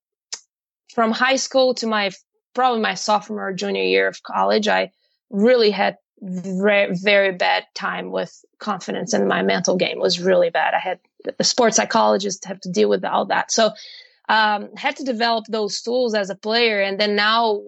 from 0.95 1.13
high 1.13 1.37
school 1.37 1.75
to 1.75 1.87
my 1.87 2.11
probably 2.55 2.81
my 2.81 2.95
sophomore 2.95 3.53
junior 3.53 3.85
year 3.85 4.09
of 4.09 4.23
college. 4.23 4.69
I 4.69 4.91
really 5.31 5.71
had 5.71 5.97
very, 6.21 6.97
very 6.97 7.33
bad 7.33 7.65
time 7.75 8.11
with 8.11 8.45
confidence 8.59 9.13
and 9.13 9.29
my 9.29 9.43
mental 9.43 9.77
game 9.77 10.01
was 10.01 10.21
really 10.21 10.51
bad. 10.51 10.75
I 10.75 10.81
had 10.81 10.99
the 11.37 11.45
sports 11.45 11.77
psychologist 11.77 12.45
have 12.47 12.61
to 12.63 12.71
deal 12.71 12.89
with 12.89 13.05
all 13.05 13.27
that. 13.27 13.53
So, 13.53 13.71
um, 14.29 14.75
had 14.77 14.97
to 14.97 15.05
develop 15.05 15.47
those 15.49 15.81
tools 15.81 16.15
as 16.15 16.31
a 16.31 16.35
player. 16.35 16.81
And 16.81 16.99
then 16.99 17.17
now 17.17 17.63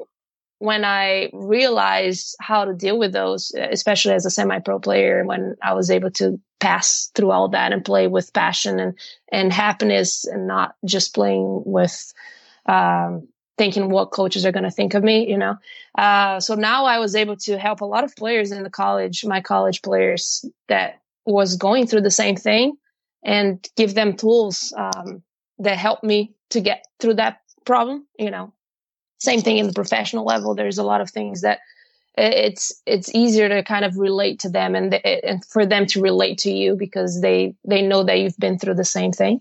when 0.61 0.85
I 0.85 1.31
realized 1.33 2.37
how 2.39 2.67
to 2.67 2.75
deal 2.75 2.99
with 2.99 3.15
those, 3.15 3.51
especially 3.57 4.13
as 4.13 4.27
a 4.27 4.31
semi-pro 4.31 4.79
player, 4.79 5.25
when 5.25 5.57
I 5.63 5.73
was 5.73 5.91
able 5.91 6.11
to 6.13 6.39
pass 6.61 7.11
through 7.15 7.31
all 7.31 7.49
that 7.49 7.73
and 7.73 7.83
play 7.83 8.07
with 8.07 8.35
passion 8.35 8.79
and, 8.79 8.99
and 9.33 9.51
happiness 9.55 10.27
and 10.27 10.47
not 10.47 10.75
just 10.85 11.15
playing 11.15 11.63
with, 11.65 12.13
um, 12.67 13.27
thinking 13.57 13.89
what 13.89 14.11
coaches 14.11 14.45
are 14.45 14.53
going 14.53 14.65
to 14.65 14.71
think 14.71 14.93
of 14.93 15.03
me, 15.03 15.31
you 15.31 15.39
know. 15.39 15.57
Uh, 15.97 16.41
so 16.41 16.55
now 16.55 16.85
I 16.85 16.99
was 16.99 17.17
able 17.17 17.37
to 17.37 17.59
help 17.59 17.81
a 17.81 17.87
lot 17.87 18.05
of 18.05 18.15
players 18.15 18.53
in 18.53 18.63
the 18.63 18.69
college, 18.69 19.25
my 19.25 19.41
college 19.41 19.81
players 19.81 20.45
that 20.69 21.01
was 21.25 21.57
going 21.57 21.87
through 21.87 22.03
the 22.03 22.11
same 22.11 22.37
thing 22.37 22.75
and 23.25 23.67
give 23.77 23.95
them 23.95 24.15
tools 24.15 24.75
um, 24.77 25.23
that 25.59 25.79
helped 25.79 26.05
me 26.05 26.35
to 26.51 26.61
get 26.61 26.85
through 26.99 27.15
that 27.15 27.41
problem, 27.65 28.07
you 28.19 28.31
know. 28.31 28.53
Same 29.21 29.41
thing 29.41 29.59
in 29.59 29.67
the 29.67 29.73
professional 29.73 30.25
level. 30.25 30.55
There's 30.55 30.79
a 30.79 30.83
lot 30.83 31.01
of 31.01 31.11
things 31.11 31.43
that 31.43 31.61
it's 32.17 32.73
it's 32.87 33.15
easier 33.15 33.49
to 33.49 33.63
kind 33.63 33.85
of 33.85 33.97
relate 33.97 34.41
to 34.41 34.49
them 34.49 34.75
and, 34.75 34.95
and 34.95 35.45
for 35.45 35.65
them 35.65 35.87
to 35.87 36.03
relate 36.03 36.39
to 36.39 36.51
you 36.51 36.75
because 36.75 37.21
they 37.21 37.55
they 37.65 37.83
know 37.83 38.03
that 38.03 38.19
you've 38.19 38.39
been 38.39 38.59
through 38.59 38.75
the 38.75 38.85
same 38.85 39.13
thing. 39.13 39.41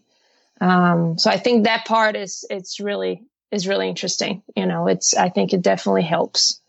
Um, 0.61 1.17
so 1.17 1.29
I 1.29 1.37
think 1.37 1.63
that 1.63 1.85
part 1.85 2.15
is 2.15 2.45
it's 2.49 2.79
really 2.79 3.23
is 3.51 3.67
really 3.67 3.89
interesting. 3.89 4.43
You 4.55 4.65
know, 4.65 4.87
it's 4.87 5.15
I 5.15 5.29
think 5.29 5.53
it 5.53 5.61
definitely 5.61 6.03
helps. 6.03 6.59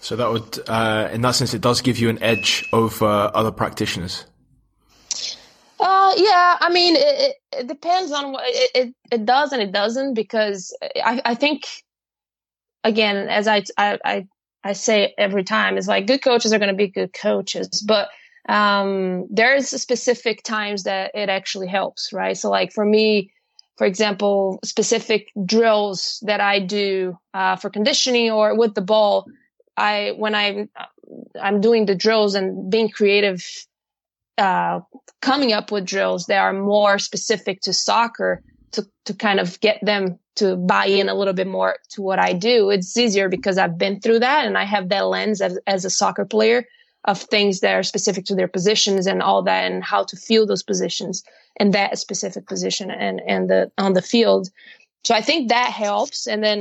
So 0.00 0.16
that 0.16 0.30
would, 0.30 0.60
uh, 0.68 1.08
in 1.12 1.22
that 1.22 1.34
sense, 1.34 1.54
it 1.54 1.62
does 1.62 1.80
give 1.80 1.98
you 1.98 2.10
an 2.10 2.22
edge 2.22 2.68
over 2.74 3.30
other 3.32 3.50
practitioners. 3.50 4.26
Uh, 5.80 6.12
yeah, 6.18 6.58
I 6.60 6.68
mean, 6.70 6.94
it, 6.96 7.36
it 7.52 7.66
depends 7.66 8.12
on 8.12 8.32
what 8.32 8.44
it, 8.46 8.70
it, 8.74 8.94
it 9.10 9.24
does 9.24 9.52
and 9.52 9.62
it 9.62 9.72
doesn't 9.72 10.12
because 10.12 10.76
I, 10.96 11.22
I 11.24 11.34
think, 11.34 11.64
again, 12.84 13.28
as 13.28 13.48
I, 13.48 13.64
I, 13.76 14.26
I 14.62 14.72
say 14.74 15.14
every 15.18 15.42
time, 15.42 15.76
is 15.76 15.88
like 15.88 16.06
good 16.06 16.22
coaches 16.22 16.52
are 16.52 16.58
going 16.58 16.70
to 16.70 16.76
be 16.76 16.88
good 16.88 17.12
coaches, 17.12 17.84
but 17.86 18.08
um, 18.48 19.26
there's 19.30 19.68
specific 19.68 20.42
times 20.42 20.84
that 20.84 21.10
it 21.14 21.28
actually 21.28 21.66
helps, 21.66 22.12
right? 22.12 22.36
So, 22.36 22.50
like 22.50 22.72
for 22.72 22.84
me, 22.84 23.32
for 23.76 23.86
example, 23.86 24.60
specific 24.64 25.28
drills 25.44 26.22
that 26.26 26.40
I 26.40 26.60
do 26.60 27.18
uh, 27.32 27.56
for 27.56 27.70
conditioning 27.70 28.30
or 28.30 28.56
with 28.56 28.74
the 28.74 28.82
ball, 28.82 29.26
I 29.76 30.12
when 30.16 30.34
I 30.34 30.68
I'm 31.40 31.60
doing 31.60 31.86
the 31.86 31.94
drills 31.94 32.34
and 32.34 32.70
being 32.70 32.90
creative, 32.90 33.42
uh, 34.38 34.80
coming 35.22 35.52
up 35.52 35.72
with 35.72 35.86
drills 35.86 36.26
that 36.26 36.38
are 36.38 36.52
more 36.52 36.98
specific 36.98 37.62
to 37.62 37.72
soccer 37.72 38.42
to 38.74 38.86
to 39.06 39.14
kind 39.14 39.40
of 39.40 39.60
get 39.60 39.78
them 39.82 40.18
to 40.36 40.56
buy 40.56 40.86
in 40.86 41.08
a 41.08 41.14
little 41.14 41.34
bit 41.34 41.46
more 41.46 41.76
to 41.90 42.02
what 42.02 42.18
I 42.18 42.32
do. 42.32 42.70
It's 42.70 42.96
easier 42.96 43.28
because 43.28 43.58
I've 43.58 43.78
been 43.78 44.00
through 44.00 44.20
that 44.20 44.46
and 44.46 44.58
I 44.58 44.64
have 44.64 44.88
that 44.88 45.06
lens 45.06 45.40
as, 45.40 45.58
as 45.66 45.84
a 45.84 45.90
soccer 45.90 46.24
player 46.24 46.64
of 47.04 47.20
things 47.20 47.60
that 47.60 47.74
are 47.74 47.82
specific 47.82 48.24
to 48.26 48.34
their 48.34 48.48
positions 48.48 49.06
and 49.06 49.22
all 49.22 49.42
that 49.42 49.70
and 49.70 49.84
how 49.84 50.04
to 50.04 50.16
feel 50.16 50.46
those 50.46 50.62
positions 50.62 51.22
and 51.60 51.72
that 51.72 51.98
specific 51.98 52.46
position 52.46 52.90
and 52.90 53.20
and 53.26 53.48
the 53.48 53.70
on 53.78 53.92
the 53.92 54.02
field. 54.02 54.48
So 55.04 55.14
I 55.14 55.20
think 55.20 55.50
that 55.50 55.70
helps. 55.70 56.26
And 56.26 56.42
then 56.42 56.60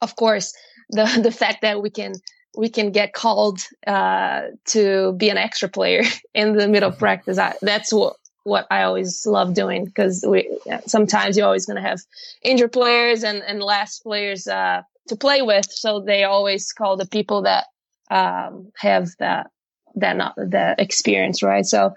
of 0.00 0.16
course 0.16 0.54
the 0.90 1.04
the 1.22 1.32
fact 1.32 1.62
that 1.62 1.82
we 1.82 1.90
can 1.90 2.14
we 2.56 2.68
can 2.68 2.90
get 2.90 3.12
called 3.12 3.60
uh, 3.86 4.42
to 4.66 5.12
be 5.12 5.28
an 5.28 5.38
extra 5.38 5.68
player 5.68 6.02
in 6.34 6.56
the 6.56 6.68
middle 6.68 6.90
of 6.90 6.98
practice. 7.06 7.38
I, 7.38 7.54
that's 7.62 7.92
what 7.92 8.16
what 8.50 8.66
I 8.70 8.82
always 8.82 9.24
love 9.24 9.54
doing 9.54 9.84
because 9.86 10.24
we 10.26 10.58
sometimes 10.86 11.36
you're 11.36 11.46
always 11.46 11.66
going 11.66 11.82
to 11.82 11.88
have 11.88 12.00
injured 12.42 12.72
players 12.72 13.24
and 13.24 13.42
and 13.42 13.62
last 13.62 14.02
players 14.02 14.46
uh, 14.46 14.82
to 15.08 15.16
play 15.16 15.40
with, 15.40 15.70
so 15.70 16.00
they 16.00 16.24
always 16.24 16.72
call 16.72 16.96
the 16.96 17.06
people 17.06 17.42
that 17.42 17.66
um, 18.10 18.72
have 18.76 19.08
that 19.18 19.50
that 19.94 20.16
not 20.16 20.34
the 20.36 20.74
experience, 20.78 21.42
right? 21.42 21.64
So, 21.64 21.94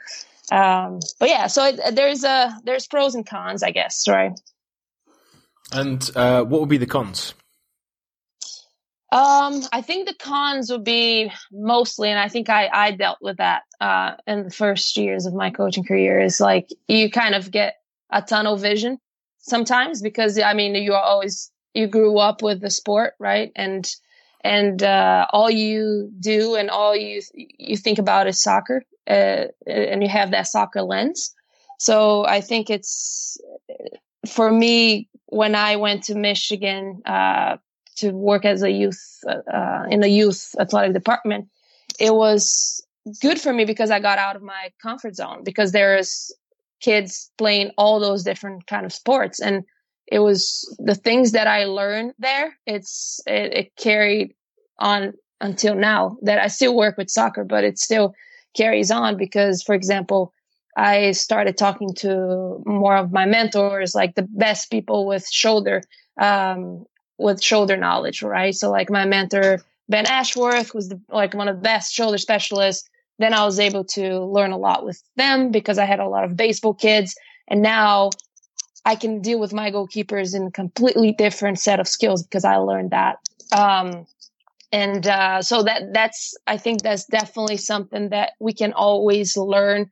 um, 0.51 0.99
but 1.19 1.29
yeah, 1.29 1.47
so 1.47 1.65
it, 1.65 1.95
there's 1.95 2.23
a 2.23 2.55
there's 2.63 2.87
pros 2.87 3.15
and 3.15 3.25
cons, 3.25 3.63
I 3.63 3.71
guess, 3.71 4.07
right? 4.07 4.39
And 5.71 6.09
uh, 6.15 6.43
what 6.43 6.61
would 6.61 6.69
be 6.69 6.77
the 6.77 6.85
cons? 6.85 7.33
Um, 9.13 9.61
I 9.71 9.83
think 9.83 10.07
the 10.07 10.15
cons 10.15 10.71
would 10.71 10.83
be 10.83 11.31
mostly, 11.51 12.09
and 12.09 12.17
I 12.17 12.29
think 12.29 12.49
I, 12.49 12.67
I 12.73 12.91
dealt 12.91 13.19
with 13.21 13.37
that 13.37 13.61
uh, 13.79 14.13
in 14.25 14.45
the 14.45 14.49
first 14.49 14.97
years 14.97 15.27
of 15.27 15.35
my 15.35 15.51
coaching 15.51 15.83
career, 15.83 16.19
is 16.19 16.39
like 16.39 16.69
you 16.87 17.11
kind 17.11 17.35
of 17.35 17.51
get 17.51 17.75
a 18.09 18.23
tunnel 18.23 18.57
vision 18.57 18.97
sometimes 19.37 20.01
because 20.01 20.39
I 20.39 20.53
mean 20.55 20.73
you 20.73 20.93
are 20.93 21.03
always 21.03 21.51
you 21.75 21.85
grew 21.85 22.17
up 22.17 22.41
with 22.41 22.59
the 22.59 22.71
sport, 22.71 23.13
right? 23.19 23.51
And 23.55 23.87
and 24.43 24.81
uh, 24.81 25.27
all 25.31 25.51
you 25.51 26.11
do 26.19 26.55
and 26.55 26.71
all 26.71 26.95
you 26.95 27.21
you 27.35 27.77
think 27.77 27.99
about 27.99 28.25
is 28.25 28.41
soccer, 28.41 28.83
uh, 29.07 29.45
and 29.67 30.01
you 30.01 30.09
have 30.09 30.31
that 30.31 30.47
soccer 30.47 30.81
lens. 30.81 31.35
So 31.77 32.25
I 32.25 32.41
think 32.41 32.71
it's 32.71 33.37
for 34.27 34.51
me 34.51 35.07
when 35.27 35.53
I 35.53 35.75
went 35.75 36.05
to 36.05 36.15
Michigan 36.15 37.03
uh, 37.05 37.57
to 37.97 38.11
work 38.11 38.45
as 38.45 38.63
a 38.63 38.71
youth 38.71 39.01
uh, 39.27 39.83
in 39.89 40.03
a 40.03 40.07
youth 40.07 40.55
athletic 40.59 40.93
department, 40.93 41.47
it 41.99 42.13
was 42.13 42.85
good 43.21 43.39
for 43.39 43.53
me 43.53 43.65
because 43.65 43.91
I 43.91 43.99
got 43.99 44.19
out 44.19 44.35
of 44.35 44.41
my 44.41 44.71
comfort 44.81 45.15
zone 45.15 45.43
because 45.43 45.71
there's 45.71 46.31
kids 46.81 47.31
playing 47.37 47.71
all 47.77 47.99
those 47.99 48.23
different 48.23 48.67
kind 48.67 48.85
of 48.85 48.93
sports 48.93 49.39
and 49.39 49.63
it 50.07 50.19
was 50.19 50.75
the 50.79 50.95
things 50.95 51.31
that 51.31 51.47
I 51.47 51.65
learned 51.65 52.13
there. 52.19 52.57
It's 52.65 53.21
it, 53.25 53.53
it 53.53 53.75
carried 53.77 54.33
on 54.79 55.13
until 55.39 55.75
now 55.75 56.17
that 56.21 56.39
I 56.39 56.47
still 56.47 56.75
work 56.75 56.97
with 56.97 57.09
soccer, 57.09 57.43
but 57.43 57.63
it 57.63 57.79
still 57.79 58.13
carries 58.55 58.91
on 58.91 59.17
because, 59.17 59.63
for 59.63 59.73
example, 59.73 60.33
I 60.75 61.11
started 61.11 61.57
talking 61.57 61.93
to 61.95 62.61
more 62.65 62.95
of 62.95 63.11
my 63.11 63.25
mentors, 63.25 63.93
like 63.93 64.15
the 64.15 64.27
best 64.29 64.71
people 64.71 65.05
with 65.05 65.27
shoulder 65.29 65.83
um, 66.19 66.85
with 67.23 67.41
shoulder 67.41 67.77
knowledge, 67.77 68.21
right? 68.21 68.53
So 68.53 68.69
like 68.69 68.89
my 68.89 69.05
mentor, 69.05 69.63
Ben 69.89 70.05
Ashworth 70.05 70.73
was 70.73 70.89
the, 70.89 71.01
like 71.09 71.33
one 71.33 71.47
of 71.47 71.55
the 71.55 71.61
best 71.61 71.93
shoulder 71.93 72.17
specialists. 72.17 72.87
Then 73.19 73.33
I 73.33 73.45
was 73.45 73.59
able 73.59 73.85
to 73.85 74.19
learn 74.25 74.51
a 74.51 74.57
lot 74.57 74.85
with 74.85 75.01
them 75.15 75.51
because 75.51 75.77
I 75.77 75.85
had 75.85 75.99
a 75.99 76.07
lot 76.07 76.23
of 76.23 76.35
baseball 76.35 76.73
kids. 76.73 77.15
And 77.47 77.61
now 77.61 78.11
I 78.85 78.95
can 78.95 79.21
deal 79.21 79.39
with 79.39 79.53
my 79.53 79.71
goalkeepers 79.71 80.35
in 80.35 80.47
a 80.47 80.51
completely 80.51 81.13
different 81.13 81.59
set 81.59 81.79
of 81.79 81.87
skills 81.87 82.23
because 82.23 82.43
I 82.43 82.57
learned 82.57 82.91
that. 82.91 83.17
Um, 83.55 84.05
and 84.71 85.05
uh, 85.07 85.41
so 85.41 85.63
that 85.63 85.93
that's 85.93 86.35
I 86.47 86.57
think 86.57 86.81
that's 86.81 87.05
definitely 87.05 87.57
something 87.57 88.09
that 88.09 88.31
we 88.39 88.53
can 88.53 88.73
always 88.73 89.37
learn 89.37 89.89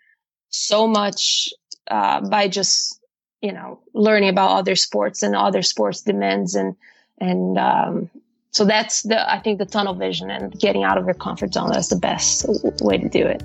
so 0.49 0.87
much 0.87 1.49
uh, 1.89 2.27
by 2.27 2.47
just 2.47 2.99
you 3.41 3.53
know 3.53 3.79
learning 3.93 4.29
about 4.29 4.57
other 4.57 4.75
sports 4.75 5.21
and 5.21 5.35
other 5.35 5.61
sports 5.61 6.01
demands 6.01 6.55
and 6.55 6.75
and 7.21 7.57
um, 7.57 8.09
so 8.51 8.65
that's 8.65 9.03
the 9.03 9.31
i 9.31 9.39
think 9.39 9.59
the 9.59 9.65
tunnel 9.65 9.93
vision 9.93 10.29
and 10.29 10.59
getting 10.59 10.83
out 10.83 10.97
of 10.97 11.05
your 11.05 11.13
comfort 11.13 11.53
zone 11.53 11.71
that's 11.71 11.87
the 11.87 11.95
best 11.95 12.45
way 12.81 12.97
to 12.97 13.07
do 13.07 13.25
it 13.25 13.41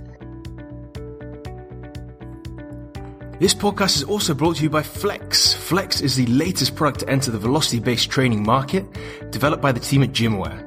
this 3.38 3.54
podcast 3.54 3.97
is 3.97 4.04
also 4.04 4.33
brought 4.33 4.56
to 4.56 4.62
you 4.62 4.71
by 4.71 4.83
Flex. 4.83 5.52
Flex 5.52 6.00
is 6.00 6.16
the 6.16 6.25
latest 6.25 6.75
product 6.75 7.00
to 7.00 7.11
enter 7.11 7.30
the 7.30 7.38
velocity 7.38 7.80
based 7.80 8.09
training 8.09 8.42
market, 8.42 8.87
developed 9.30 9.62
by 9.62 9.73
the 9.73 9.78
team 9.78 10.02
at 10.02 10.12
Gymaware. 10.12 10.66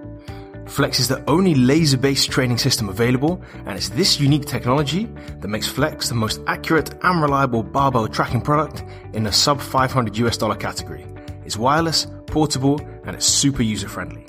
Flex 0.69 0.99
is 0.99 1.07
the 1.07 1.27
only 1.27 1.55
laser 1.55 1.97
based 1.97 2.29
training 2.29 2.59
system 2.59 2.87
available, 2.87 3.41
and 3.65 3.75
it's 3.75 3.89
this 3.89 4.19
unique 4.19 4.45
technology 4.45 5.05
that 5.39 5.47
makes 5.47 5.67
Flex 5.67 6.09
the 6.09 6.15
most 6.15 6.41
accurate 6.45 6.93
and 7.03 7.23
reliable 7.23 7.63
barbell 7.63 8.07
tracking 8.07 8.39
product 8.39 8.83
in 9.13 9.23
the 9.23 9.31
sub 9.31 9.59
500 9.59 10.15
US 10.17 10.37
dollar 10.37 10.55
category. 10.55 11.07
It's 11.45 11.57
wireless, 11.57 12.05
portable, 12.27 12.79
and 13.09 13.17
it's 13.17 13.25
super 13.25 13.63
user 13.63 13.89
friendly. 13.89 14.23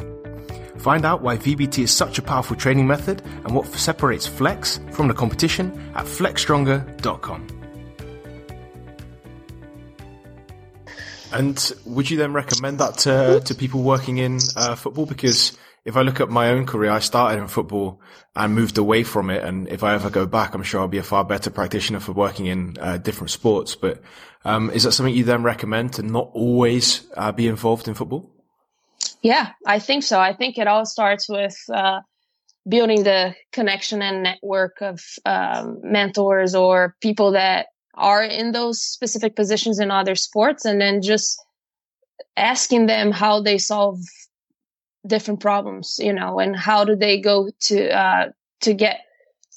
Find 0.78 1.04
out 1.04 1.20
why 1.20 1.36
VBT 1.36 1.80
is 1.80 1.90
such 1.90 2.18
a 2.18 2.22
powerful 2.22 2.56
training 2.56 2.86
method 2.86 3.22
and 3.44 3.54
what 3.54 3.66
separates 3.66 4.26
Flex 4.26 4.80
from 4.92 5.08
the 5.08 5.14
competition 5.14 5.92
at 5.94 6.06
flexstronger.com. 6.06 7.46
And 11.32 11.72
would 11.84 12.10
you 12.10 12.16
then 12.16 12.32
recommend 12.32 12.78
that 12.78 12.96
to, 12.98 13.40
to 13.44 13.54
people 13.54 13.82
working 13.82 14.18
in 14.18 14.38
uh, 14.56 14.74
football? 14.74 15.04
Because 15.04 15.56
if 15.84 15.96
I 15.96 16.02
look 16.02 16.18
at 16.18 16.30
my 16.30 16.48
own 16.48 16.64
career, 16.64 16.90
I 16.90 17.00
started 17.00 17.40
in 17.40 17.46
football 17.46 18.00
and 18.34 18.54
moved 18.54 18.78
away 18.78 19.02
from 19.02 19.28
it. 19.28 19.44
And 19.44 19.68
if 19.68 19.84
I 19.84 19.94
ever 19.94 20.08
go 20.08 20.26
back, 20.26 20.54
I'm 20.54 20.62
sure 20.62 20.80
I'll 20.80 20.88
be 20.88 20.98
a 20.98 21.02
far 21.02 21.24
better 21.24 21.50
practitioner 21.50 22.00
for 22.00 22.12
working 22.12 22.46
in 22.46 22.76
uh, 22.80 22.96
different 22.96 23.30
sports. 23.30 23.76
But 23.76 24.00
um, 24.46 24.70
is 24.70 24.84
that 24.84 24.92
something 24.92 25.14
you 25.14 25.24
then 25.24 25.42
recommend 25.42 25.92
to 25.94 26.02
not 26.02 26.30
always 26.32 27.06
uh, 27.16 27.32
be 27.32 27.48
involved 27.48 27.86
in 27.86 27.94
football? 27.94 28.30
Yeah, 29.22 29.50
I 29.66 29.78
think 29.78 30.02
so. 30.02 30.18
I 30.18 30.34
think 30.34 30.56
it 30.58 30.66
all 30.66 30.86
starts 30.86 31.28
with 31.28 31.56
uh, 31.72 32.00
building 32.68 33.02
the 33.02 33.34
connection 33.52 34.02
and 34.02 34.22
network 34.22 34.80
of 34.80 35.00
um, 35.26 35.80
mentors 35.82 36.54
or 36.54 36.96
people 37.00 37.32
that 37.32 37.66
are 37.94 38.22
in 38.22 38.52
those 38.52 38.80
specific 38.80 39.36
positions 39.36 39.78
in 39.78 39.90
other 39.90 40.14
sports, 40.14 40.64
and 40.64 40.80
then 40.80 41.02
just 41.02 41.38
asking 42.36 42.86
them 42.86 43.10
how 43.10 43.42
they 43.42 43.58
solve 43.58 43.98
different 45.06 45.40
problems, 45.40 45.96
you 45.98 46.12
know, 46.12 46.38
and 46.38 46.56
how 46.56 46.84
do 46.84 46.96
they 46.96 47.20
go 47.20 47.50
to 47.60 47.90
uh, 47.90 48.28
to 48.62 48.74
get 48.74 49.00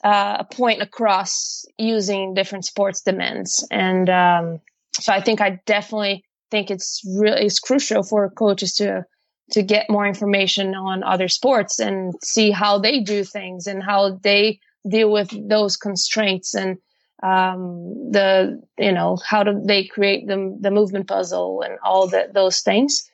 uh, 0.03 0.37
a 0.39 0.43
point 0.43 0.81
across 0.81 1.63
using 1.77 2.33
different 2.33 2.65
sports 2.65 3.01
demands. 3.01 3.65
And 3.71 4.09
um, 4.09 4.59
so 4.99 5.13
I 5.13 5.21
think 5.21 5.39
I 5.39 5.61
definitely 5.65 6.25
think 6.51 6.69
it's 6.69 7.01
really 7.17 7.45
it's 7.45 7.59
crucial 7.59 8.03
for 8.03 8.29
coaches 8.29 8.73
to 8.75 9.05
to 9.51 9.61
get 9.61 9.89
more 9.89 10.05
information 10.05 10.73
on 10.75 11.03
other 11.03 11.27
sports 11.27 11.79
and 11.79 12.13
see 12.23 12.51
how 12.51 12.79
they 12.79 13.01
do 13.01 13.23
things 13.23 13.67
and 13.67 13.83
how 13.83 14.19
they 14.23 14.59
deal 14.87 15.11
with 15.11 15.29
those 15.49 15.77
constraints 15.77 16.53
and 16.53 16.77
um, 17.21 18.11
the 18.11 18.61
you 18.77 18.91
know 18.91 19.17
how 19.25 19.43
do 19.43 19.61
they 19.63 19.85
create 19.85 20.27
the 20.27 20.57
the 20.59 20.71
movement 20.71 21.07
puzzle 21.07 21.61
and 21.61 21.77
all 21.83 22.07
that 22.07 22.33
those 22.33 22.59
things 22.59 23.09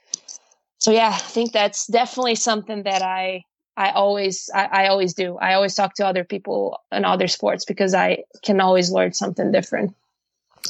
so 0.79 0.91
yeah, 0.91 1.09
I 1.09 1.17
think 1.17 1.51
that's 1.51 1.87
definitely 1.87 2.35
something 2.35 2.83
that 2.83 3.01
I 3.01 3.43
I 3.75 3.91
always 3.91 4.49
I, 4.53 4.65
I, 4.65 4.87
always 4.87 5.13
do. 5.13 5.37
I 5.37 5.53
always 5.53 5.75
talk 5.75 5.93
to 5.95 6.07
other 6.07 6.23
people 6.23 6.81
in 6.91 7.05
other 7.05 7.27
sports 7.27 7.63
because 7.63 7.93
I 7.93 8.23
can 8.43 8.59
always 8.59 8.91
learn 8.91 9.13
something 9.13 9.51
different. 9.51 9.95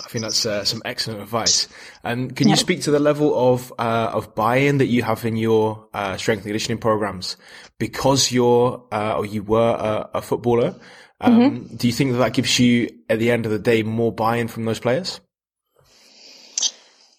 I 0.06 0.10
think 0.10 0.24
that's 0.24 0.46
uh, 0.46 0.64
some 0.66 0.82
excellent 0.86 1.22
advice. 1.22 1.68
And 2.04 2.36
can 2.36 2.50
you 2.50 2.56
speak 2.56 2.82
to 2.84 2.92
the 2.92 3.00
level 3.00 3.54
of 3.54 3.74
uh, 3.78 4.12
of 4.14 4.36
buy-in 4.36 4.78
that 4.80 4.88
you 4.88 5.04
have 5.04 5.26
in 5.26 5.36
your 5.36 5.88
uh, 5.94 6.18
strength 6.18 6.40
and 6.40 6.48
conditioning 6.48 6.80
programs 6.80 7.38
because 7.78 8.32
you're 8.32 8.86
uh, 8.92 9.18
or 9.18 9.26
you 9.26 9.44
were 9.44 9.76
a, 10.14 10.18
a 10.18 10.22
footballer? 10.22 10.76
Um, 11.22 11.40
mm-hmm. 11.40 11.76
Do 11.76 11.88
you 11.88 11.94
think 11.94 12.14
that 12.14 12.18
that 12.20 12.34
gives 12.34 12.60
you, 12.60 12.90
at 13.10 13.20
the 13.20 13.30
end 13.32 13.46
of 13.46 13.52
the 13.52 13.60
day, 13.60 13.84
more 13.84 14.12
buy-in 14.12 14.48
from 14.48 14.66
those 14.66 14.80
players? 14.80 15.20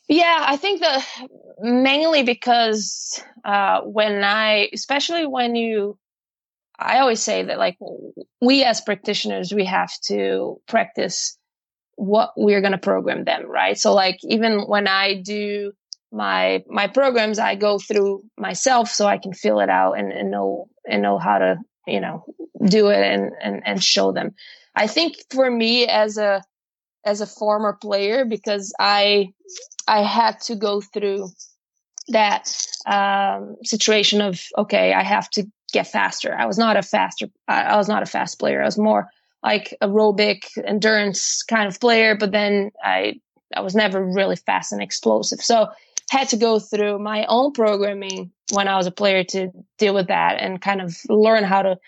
Yeah, 0.09 0.45
I 0.49 0.57
think 0.57 0.81
that 0.81 1.07
mainly 1.61 2.23
because 2.23 3.23
uh, 3.45 3.83
when 3.83 4.25
I, 4.25 4.71
especially 4.73 5.27
when 5.27 5.55
you 5.55 5.99
I 6.81 7.01
always 7.01 7.23
say 7.23 7.43
that 7.43 7.59
like 7.59 7.77
we 8.41 8.65
as 8.65 8.81
practitioners, 8.81 9.53
we 9.53 9.67
have 9.67 9.93
to 10.07 10.61
practice 10.67 11.37
what 12.01 12.33
we're 12.35 12.63
going 12.63 12.73
to 12.73 12.79
program 12.79 13.25
them, 13.25 13.47
right? 13.47 13.79
So 13.79 13.95
like 13.95 14.19
even 14.23 14.61
when 14.63 14.89
I 14.89 15.21
do 15.21 15.73
my 16.11 16.65
my 16.67 16.87
programs, 16.87 17.39
I 17.39 17.57
go 17.57 17.79
through 17.79 18.23
myself 18.39 18.89
so 18.89 19.07
I 19.07 19.19
can 19.19 19.35
fill 19.35 19.61
it 19.61 19.69
out 19.69 19.99
and, 19.99 20.11
and 20.11 20.31
know 20.31 20.69
and 20.89 21.03
know 21.03 21.19
how 21.19 21.39
to 21.39 21.57
you 21.87 22.01
know 22.01 22.25
do 22.65 22.89
it 22.89 23.03
and, 23.03 23.33
and 23.43 23.63
and 23.67 23.85
show 23.85 24.13
them. 24.13 24.35
I 24.75 24.87
think 24.87 25.17
for 25.31 25.51
me 25.51 25.87
as 25.87 26.17
a 26.17 26.43
as 27.05 27.21
a 27.21 27.27
former 27.27 27.75
player 27.75 28.25
because 28.25 28.73
I 28.81 29.35
I 29.87 30.03
had 30.03 30.41
to 30.43 30.57
go 30.57 30.81
through 30.81 31.29
that 32.09 32.51
um, 32.87 33.57
situation 33.63 34.23
of 34.23 34.41
okay, 34.57 34.95
I 34.95 35.03
have 35.03 35.29
to 35.31 35.45
get 35.71 35.87
faster. 35.87 36.35
I 36.35 36.47
was 36.47 36.57
not 36.57 36.79
a 36.79 36.83
faster. 36.83 37.27
I 37.47 37.77
was 37.77 37.89
not 37.89 38.03
a 38.03 38.07
fast 38.07 38.39
player. 38.39 38.63
I 38.63 38.65
was 38.65 38.79
more 38.79 39.11
like 39.43 39.77
aerobic 39.83 40.45
endurance 40.65 41.43
kind 41.43 41.69
of 41.69 41.81
player. 41.81 42.17
But 42.17 42.33
then 42.33 42.71
I 42.83 43.21
I 43.55 43.61
was 43.61 43.75
never 43.75 44.05
really 44.05 44.37
fast 44.37 44.73
and 44.73 44.83
explosive. 44.83 45.41
So 45.41 45.69
had 46.11 46.29
to 46.29 46.37
go 46.37 46.59
through 46.59 46.99
my 46.99 47.25
own 47.27 47.53
programming 47.53 48.33
when 48.53 48.69
I 48.69 48.77
was 48.77 48.87
a 48.87 48.91
player 48.91 49.25
to 49.25 49.51
deal 49.79 49.95
with 49.95 50.09
that 50.09 50.41
and 50.41 50.61
kind 50.61 50.81
of 50.81 50.97
learn 51.09 51.45
how 51.45 51.63
to 51.63 51.79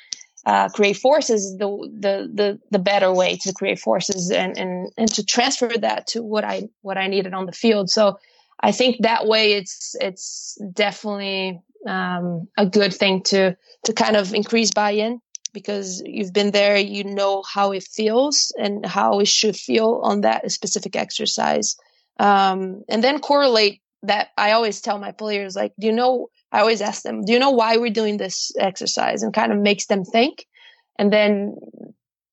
uh, 0.45 0.69
create 0.71 0.97
forces 0.97 1.57
the, 1.59 1.67
the 1.67 2.31
the 2.35 2.61
the 2.71 2.79
better 2.79 3.13
way 3.13 3.37
to 3.37 3.53
create 3.53 3.79
forces 3.79 4.31
and 4.31 4.59
and 4.59 4.91
and 4.97 5.13
to 5.15 5.25
transfer 5.25 5.69
that 5.69 6.09
to 6.09 6.23
what 6.23 6.45
I 6.45 6.69
what 6.81 6.99
I 6.99 7.07
needed 7.07 7.35
on 7.35 7.47
the 7.47 7.53
field. 7.53 7.91
So 7.91 8.19
I 8.59 8.73
think 8.73 9.03
that 9.03 9.27
way 9.27 9.53
it's 9.53 9.95
it's 10.01 10.59
definitely 10.73 11.61
um, 11.87 12.49
a 12.57 12.67
good 12.67 12.93
thing 12.93 13.23
to 13.25 13.57
to 13.85 13.93
kind 13.93 14.17
of 14.17 14.35
increase 14.35 14.73
buy-in 14.73 15.21
because 15.53 16.03
you've 16.05 16.33
been 16.33 16.51
there, 16.51 16.77
you 16.77 17.05
know 17.05 17.43
how 17.43 17.73
it 17.73 17.85
feels 17.85 18.53
and 18.59 18.85
how 18.85 19.21
it 19.21 19.29
should 19.29 19.57
feel 19.57 20.01
on 20.03 20.23
that 20.23 20.51
specific 20.51 20.97
exercise, 20.97 21.77
um, 22.19 22.83
and 22.89 23.03
then 23.03 23.21
correlate 23.21 23.81
that. 24.03 24.29
I 24.37 24.53
always 24.53 24.81
tell 24.81 24.99
my 24.99 25.13
players 25.13 25.57
like, 25.57 25.73
do 25.79 25.87
you 25.87 25.93
know? 25.93 26.29
I 26.51 26.61
always 26.61 26.83
ask 26.83 27.03
them, 27.03 27.25
do 27.25 27.33
you 27.33 27.39
know 27.39 27.51
why 27.51 27.79
we're 27.79 27.91
doing 27.91 28.19
this 28.19 28.53
exercise, 28.59 29.23
and 29.23 29.33
kind 29.33 29.53
of 29.53 29.59
makes 29.59 29.87
them 29.87 30.05
think, 30.05 30.47
and 30.99 31.13
then 31.13 31.57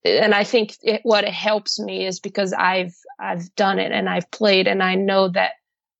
and 0.06 0.34
I 0.34 0.44
think 0.44 0.76
it, 0.82 1.02
what 1.04 1.24
it 1.24 1.34
helps 1.34 1.80
me 1.80 2.06
is 2.06 2.20
because 2.20 2.54
I've 2.54 2.96
I've 3.20 3.54
done 3.56 3.80
it 3.80 3.92
and 3.92 4.10
I've 4.10 4.32
played 4.32 4.68
and 4.68 4.82
I 4.82 4.96
know 4.96 5.28
that 5.30 5.52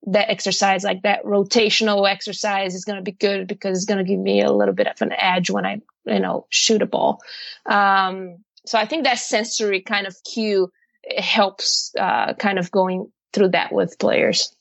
that 0.08 0.30
exercise, 0.30 0.84
like 0.84 1.02
that 1.04 1.24
rotational 1.24 2.10
exercise 2.10 2.74
is 2.74 2.86
going 2.86 2.98
to 2.98 3.04
be 3.04 3.12
good 3.12 3.48
because 3.48 3.78
it's 3.78 3.86
going 3.86 4.04
to 4.04 4.10
give 4.10 4.20
me 4.20 4.42
a 4.42 4.52
little 4.52 4.74
bit 4.74 4.88
of 4.88 5.02
an 5.02 5.12
edge 5.12 5.50
when 5.50 5.66
I, 5.66 5.82
you 6.06 6.20
know, 6.20 6.46
shoot 6.50 6.82
a 6.82 6.86
ball. 6.86 7.22
Um, 7.66 8.38
so 8.66 8.78
I 8.78 8.86
think 8.86 9.04
that 9.04 9.20
sensory 9.20 9.82
kind 9.82 10.08
of 10.08 10.16
cue 10.24 10.72
helps, 11.18 11.94
uh, 12.00 12.34
kind 12.34 12.60
of 12.60 12.72
going 12.72 13.12
through 13.34 13.50
that 13.50 13.74
with 13.74 14.00
players. 14.00 14.56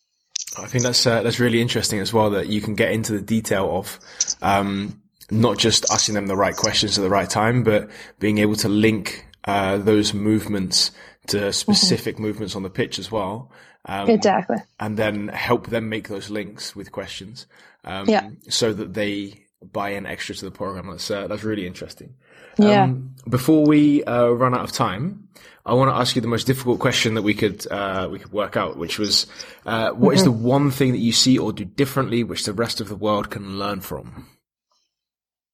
I 0.59 0.67
think 0.67 0.83
that's, 0.83 1.07
uh, 1.07 1.23
that's 1.23 1.39
really 1.39 1.61
interesting 1.61 2.01
as 2.01 2.13
well 2.13 2.31
that 2.31 2.49
you 2.49 2.61
can 2.61 2.75
get 2.75 2.91
into 2.91 3.13
the 3.13 3.21
detail 3.21 3.77
of, 3.77 3.99
um, 4.43 5.03
not 5.31 5.59
just 5.59 5.87
asking 5.91 6.15
them 6.15 6.27
the 6.27 6.37
right 6.37 6.57
questions 6.57 6.99
at 6.99 7.03
the 7.03 7.11
right 7.11 7.29
time, 7.29 7.63
but 7.63 7.91
being 8.19 8.39
able 8.39 8.57
to 8.57 8.69
link, 8.69 9.27
uh, 9.45 9.77
those 9.77 10.15
movements 10.15 10.91
to 11.29 11.53
specific 11.53 12.17
mm-hmm. 12.17 12.25
movements 12.25 12.57
on 12.57 12.63
the 12.63 12.71
pitch 12.71 12.99
as 12.99 13.11
well. 13.11 13.51
Um, 13.85 14.09
exactly. 14.09 14.57
And 14.79 14.97
then 14.97 15.29
help 15.29 15.69
them 15.69 15.89
make 15.89 16.09
those 16.09 16.31
links 16.31 16.75
with 16.77 16.93
questions. 16.93 17.47
Um, 17.85 18.09
yeah. 18.09 18.31
So 18.49 18.73
that 18.73 18.95
they 18.95 19.47
buy 19.63 19.91
in 19.91 20.07
extra 20.07 20.35
to 20.35 20.45
the 20.45 20.51
program. 20.51 20.91
That's, 20.91 21.11
uh, 21.11 21.27
that's 21.27 21.45
really 21.45 21.67
interesting. 21.67 22.15
Yeah. 22.59 22.85
Um, 22.85 23.15
before 23.29 23.65
we 23.65 24.05
uh, 24.05 24.29
run 24.29 24.55
out 24.55 24.63
of 24.65 24.73
time, 24.73 25.29
I 25.65 25.75
want 25.75 25.91
to 25.91 25.95
ask 25.95 26.17
you 26.17 26.23
the 26.23 26.29
most 26.29 26.47
difficult 26.47 26.81
question 26.81 27.15
that 27.15 27.23
we 27.23 27.35
could 27.35 27.71
uh, 27.71 28.09
we 28.11 28.19
could 28.19 28.33
work 28.33 28.57
out, 28.57 28.77
which 28.77 28.99
was, 28.99 29.27
uh, 29.67 29.91
what 29.91 30.11
mm-hmm. 30.11 30.17
is 30.17 30.25
the 30.25 30.33
one 30.33 30.71
thing 30.71 30.93
that 30.93 30.99
you 30.99 31.13
see 31.13 31.39
or 31.39 31.53
do 31.53 31.65
differently, 31.65 32.25
which 32.25 32.45
the 32.45 32.53
rest 32.53 32.81
of 32.81 32.89
the 32.89 32.97
world 32.97 33.31
can 33.31 33.59
learn 33.59 33.81
from? 33.81 34.27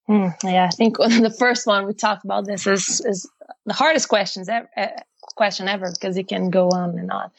Mm, 0.09 0.35
yeah, 0.45 0.67
I 0.67 0.75
think 0.75 0.97
the 0.99 1.35
first 1.37 1.67
one 1.67 1.87
we 1.87 1.95
talked 1.95 2.25
about 2.25 2.47
this 2.47 2.67
is 2.67 3.01
is 3.05 3.31
the 3.67 3.75
hardest 3.75 4.09
questions 4.09 4.49
ever, 4.49 4.69
question 5.37 5.69
ever 5.69 5.91
because 5.91 6.17
it 6.17 6.29
can 6.29 6.51
go 6.51 6.69
on 6.69 6.99
and 6.99 7.11
on. 7.11 7.31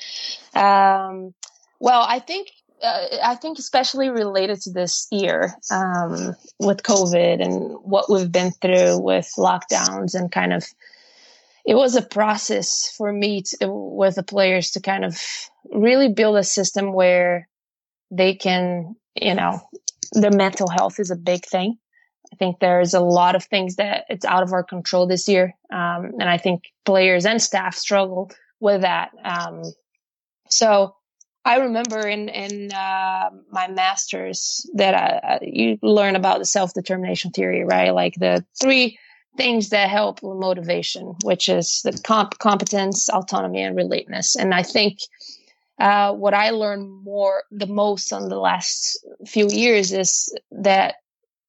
Um, 0.54 1.34
well, 1.80 2.06
I 2.08 2.20
think 2.20 2.50
uh, 2.84 3.08
I 3.24 3.36
think 3.36 3.58
especially 3.58 4.10
related 4.10 4.62
to 4.62 4.72
this 4.72 5.08
year 5.12 5.56
um, 5.72 6.36
with 6.60 6.84
COVID 6.84 7.42
and 7.42 7.78
what 7.82 8.10
we've 8.10 8.32
been 8.32 8.52
through 8.52 9.00
with 9.00 9.32
lockdowns 9.38 10.14
and 10.14 10.32
kind 10.32 10.54
of 10.54 10.64
it 11.66 11.74
was 11.74 11.96
a 11.96 12.02
process 12.02 12.94
for 12.96 13.12
me 13.12 13.42
to, 13.42 13.68
with 13.68 14.16
the 14.16 14.24
players 14.24 14.72
to 14.72 14.82
kind 14.82 15.04
of 15.04 15.20
really 15.72 16.10
build 16.10 16.38
a 16.38 16.44
system 16.44 16.94
where 16.94 17.48
they 18.12 18.36
can, 18.36 18.96
you 19.16 19.34
know, 19.34 19.62
their 20.12 20.32
mental 20.32 20.70
health 20.70 21.00
is 21.00 21.10
a 21.10 21.16
big 21.16 21.44
thing. 21.44 21.78
I 22.36 22.38
think 22.38 22.60
there's 22.60 22.94
a 22.94 23.00
lot 23.00 23.36
of 23.36 23.46
things 23.46 23.78
that 23.78 24.04
it's 24.10 24.26
out 24.26 24.44
of 24.44 24.52
our 24.52 24.64
control 24.64 25.08
this 25.08 25.30
year. 25.30 25.56
Um, 25.72 26.16
and 26.20 26.24
I 26.24 26.38
think 26.38 26.64
players 26.84 27.26
and 27.26 27.42
staff 27.42 27.76
struggle 27.76 28.30
with 28.60 28.82
that. 28.82 29.12
Um, 29.24 29.64
so 30.50 30.96
I 31.46 31.60
remember 31.60 32.06
in, 32.06 32.28
in, 32.28 32.74
uh, 32.74 33.30
my 33.52 33.70
master's 33.70 34.70
that 34.74 34.96
I, 34.96 35.40
you 35.44 35.80
learn 35.82 36.18
about 36.18 36.40
the 36.40 36.46
self-determination 36.46 37.32
theory, 37.32 37.64
right? 37.64 37.92
Like 37.92 38.16
the 38.16 38.44
three 38.60 39.00
things 39.38 39.70
that 39.70 39.90
help 39.90 40.22
with 40.22 40.38
motivation, 40.38 41.16
which 41.24 41.48
is 41.48 41.82
the 41.86 41.98
comp- 42.04 42.38
competence, 42.38 43.08
autonomy, 43.08 43.62
and 43.62 43.78
relatedness. 43.78 44.36
And 44.38 44.54
I 44.54 44.64
think, 44.64 45.00
uh, 45.80 46.12
what 46.14 46.34
I 46.34 46.50
learned 46.50 47.04
more, 47.04 47.44
the 47.50 47.68
most 47.68 48.12
on 48.12 48.28
the 48.28 48.40
last 48.40 48.98
few 49.26 49.48
years 49.50 49.94
is 49.94 50.38
that 50.52 50.96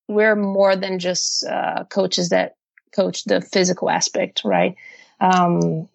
we're 0.09 0.37
more 0.37 0.77
than 0.77 0.99
just 0.99 1.45
uh, 1.45 1.85
coaches 1.85 2.31
that 2.31 2.57
coach 2.95 3.25
the 3.25 3.41
physical 3.41 3.91
aspect, 3.91 4.43
right? 4.45 4.75
Um, 5.21 5.89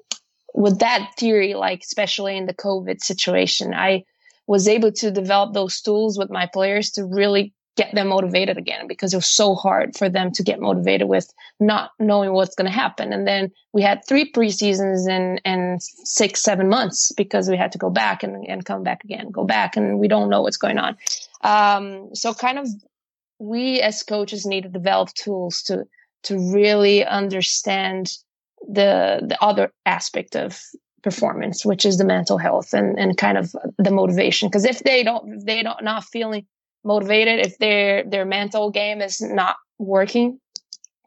with 0.53 0.79
that 0.79 1.11
theory, 1.17 1.53
like 1.53 1.81
especially 1.81 2.37
in 2.37 2.45
the 2.45 2.53
COVID 2.53 3.01
situation, 3.01 3.73
I 3.73 4.03
was 4.47 4.67
able 4.67 4.91
to 4.91 5.11
develop 5.11 5.53
those 5.53 5.81
tools 5.81 6.17
with 6.17 6.29
my 6.29 6.45
players 6.45 6.91
to 6.91 7.05
really 7.05 7.53
get 7.77 7.95
them 7.95 8.09
motivated 8.09 8.57
again 8.57 8.85
because 8.85 9.13
it 9.13 9.17
was 9.17 9.27
so 9.27 9.55
hard 9.55 9.95
for 9.95 10.09
them 10.09 10.31
to 10.31 10.43
get 10.43 10.59
motivated 10.59 11.07
with 11.07 11.31
not 11.59 11.91
knowing 11.99 12.33
what's 12.33 12.55
going 12.55 12.69
to 12.69 12.71
happen. 12.71 13.13
And 13.13 13.25
then 13.25 13.51
we 13.71 13.81
had 13.81 14.01
three 14.05 14.29
preseasons 14.29 15.07
in, 15.07 15.37
in 15.45 15.79
six, 15.79 16.43
seven 16.43 16.67
months 16.67 17.13
because 17.15 17.49
we 17.49 17.55
had 17.55 17.71
to 17.71 17.77
go 17.77 17.89
back 17.89 18.23
and, 18.23 18.45
and 18.45 18.65
come 18.65 18.83
back 18.83 19.05
again, 19.05 19.31
go 19.31 19.45
back 19.45 19.77
and 19.77 19.99
we 19.99 20.09
don't 20.09 20.29
know 20.29 20.41
what's 20.41 20.57
going 20.57 20.77
on. 20.77 20.97
Um, 21.41 22.13
so 22.13 22.33
kind 22.33 22.59
of 22.59 22.67
we 23.41 23.81
as 23.81 24.03
coaches 24.03 24.45
need 24.45 24.63
to 24.63 24.69
develop 24.69 25.11
tools 25.13 25.63
to 25.63 25.85
to 26.23 26.53
really 26.53 27.03
understand 27.03 28.11
the 28.67 29.19
the 29.27 29.37
other 29.43 29.71
aspect 29.85 30.35
of 30.35 30.61
performance, 31.01 31.65
which 31.65 31.83
is 31.83 31.97
the 31.97 32.05
mental 32.05 32.37
health 32.37 32.73
and 32.73 32.99
and 32.99 33.17
kind 33.17 33.37
of 33.37 33.55
the 33.79 33.89
motivation. 33.89 34.47
Because 34.47 34.65
if 34.65 34.79
they 34.79 35.03
don't 35.03 35.33
if 35.33 35.45
they 35.45 35.63
don't 35.63 35.83
not 35.83 36.03
feeling 36.03 36.45
motivated, 36.83 37.45
if 37.45 37.57
their 37.57 38.03
their 38.03 38.25
mental 38.25 38.69
game 38.69 39.01
is 39.01 39.19
not 39.19 39.55
working, 39.79 40.39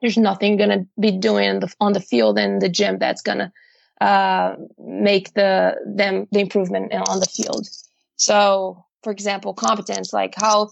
there's 0.00 0.18
nothing 0.18 0.56
gonna 0.56 0.86
be 0.98 1.12
doing 1.12 1.60
the, 1.60 1.72
on 1.78 1.92
the 1.92 2.00
field 2.00 2.36
and 2.36 2.60
the 2.60 2.68
gym 2.68 2.98
that's 2.98 3.22
gonna 3.22 3.52
uh, 4.00 4.56
make 4.76 5.32
the 5.34 5.76
them 5.86 6.26
the 6.32 6.40
improvement 6.40 6.92
on 6.92 7.20
the 7.20 7.26
field. 7.26 7.68
So, 8.16 8.84
for 9.04 9.12
example, 9.12 9.54
competence, 9.54 10.12
like 10.12 10.34
how 10.36 10.70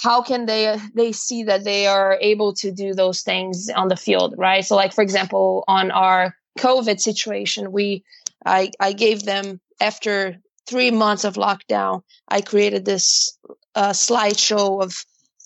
how 0.00 0.22
can 0.22 0.46
they 0.46 0.76
they 0.94 1.12
see 1.12 1.44
that 1.44 1.64
they 1.64 1.86
are 1.86 2.18
able 2.20 2.54
to 2.54 2.72
do 2.72 2.94
those 2.94 3.22
things 3.22 3.68
on 3.74 3.88
the 3.88 3.96
field 3.96 4.34
right 4.36 4.64
so 4.64 4.76
like 4.76 4.92
for 4.92 5.02
example 5.02 5.64
on 5.68 5.90
our 5.90 6.34
covid 6.58 7.00
situation 7.00 7.72
we 7.72 8.04
i 8.44 8.70
i 8.80 8.92
gave 8.92 9.24
them 9.24 9.60
after 9.80 10.36
three 10.66 10.90
months 10.90 11.24
of 11.24 11.34
lockdown 11.34 12.02
i 12.28 12.40
created 12.40 12.84
this 12.84 13.38
uh, 13.74 13.90
slideshow 13.90 14.82
of 14.82 14.94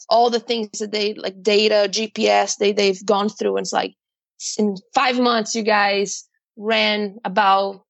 all 0.09 0.31
the 0.31 0.41
things 0.41 0.79
that 0.79 0.93
they 0.93 1.15
like 1.15 1.43
data 1.43 1.89
gps 1.89 2.57
they 2.59 2.73
they've 2.73 3.05
gone 3.07 3.29
through 3.29 3.57
and 3.57 3.65
it's 3.65 3.73
like 3.73 3.95
in 4.59 4.77
five 4.95 5.19
months 5.19 5.55
you 5.55 5.63
guys 5.63 6.29
ran 6.57 7.19
about 7.25 7.87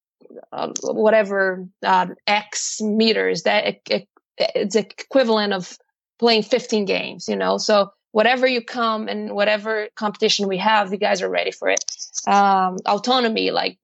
uh, 0.53 0.73
whatever 0.83 1.67
uh, 1.85 2.07
X 2.27 2.81
meters. 2.81 3.43
That 3.43 3.67
it, 3.67 3.81
it, 3.89 4.09
it's 4.39 4.77
equivalent 4.77 5.53
of 5.53 5.77
playing 6.19 6.43
15 6.43 6.85
games. 6.85 7.29
You 7.29 7.37
know, 7.37 7.59
so 7.59 7.91
whatever 8.13 8.47
you 8.47 8.63
come 8.63 9.09
and 9.09 9.33
whatever 9.33 9.89
competition 9.95 10.49
we 10.49 10.59
have, 10.59 10.93
you 10.93 10.99
guys 10.99 11.23
are 11.23 11.29
ready 11.29 11.51
for 11.51 11.69
it. 11.69 11.85
Um, 12.27 12.79
autonomy, 12.87 13.51
like 13.51 13.79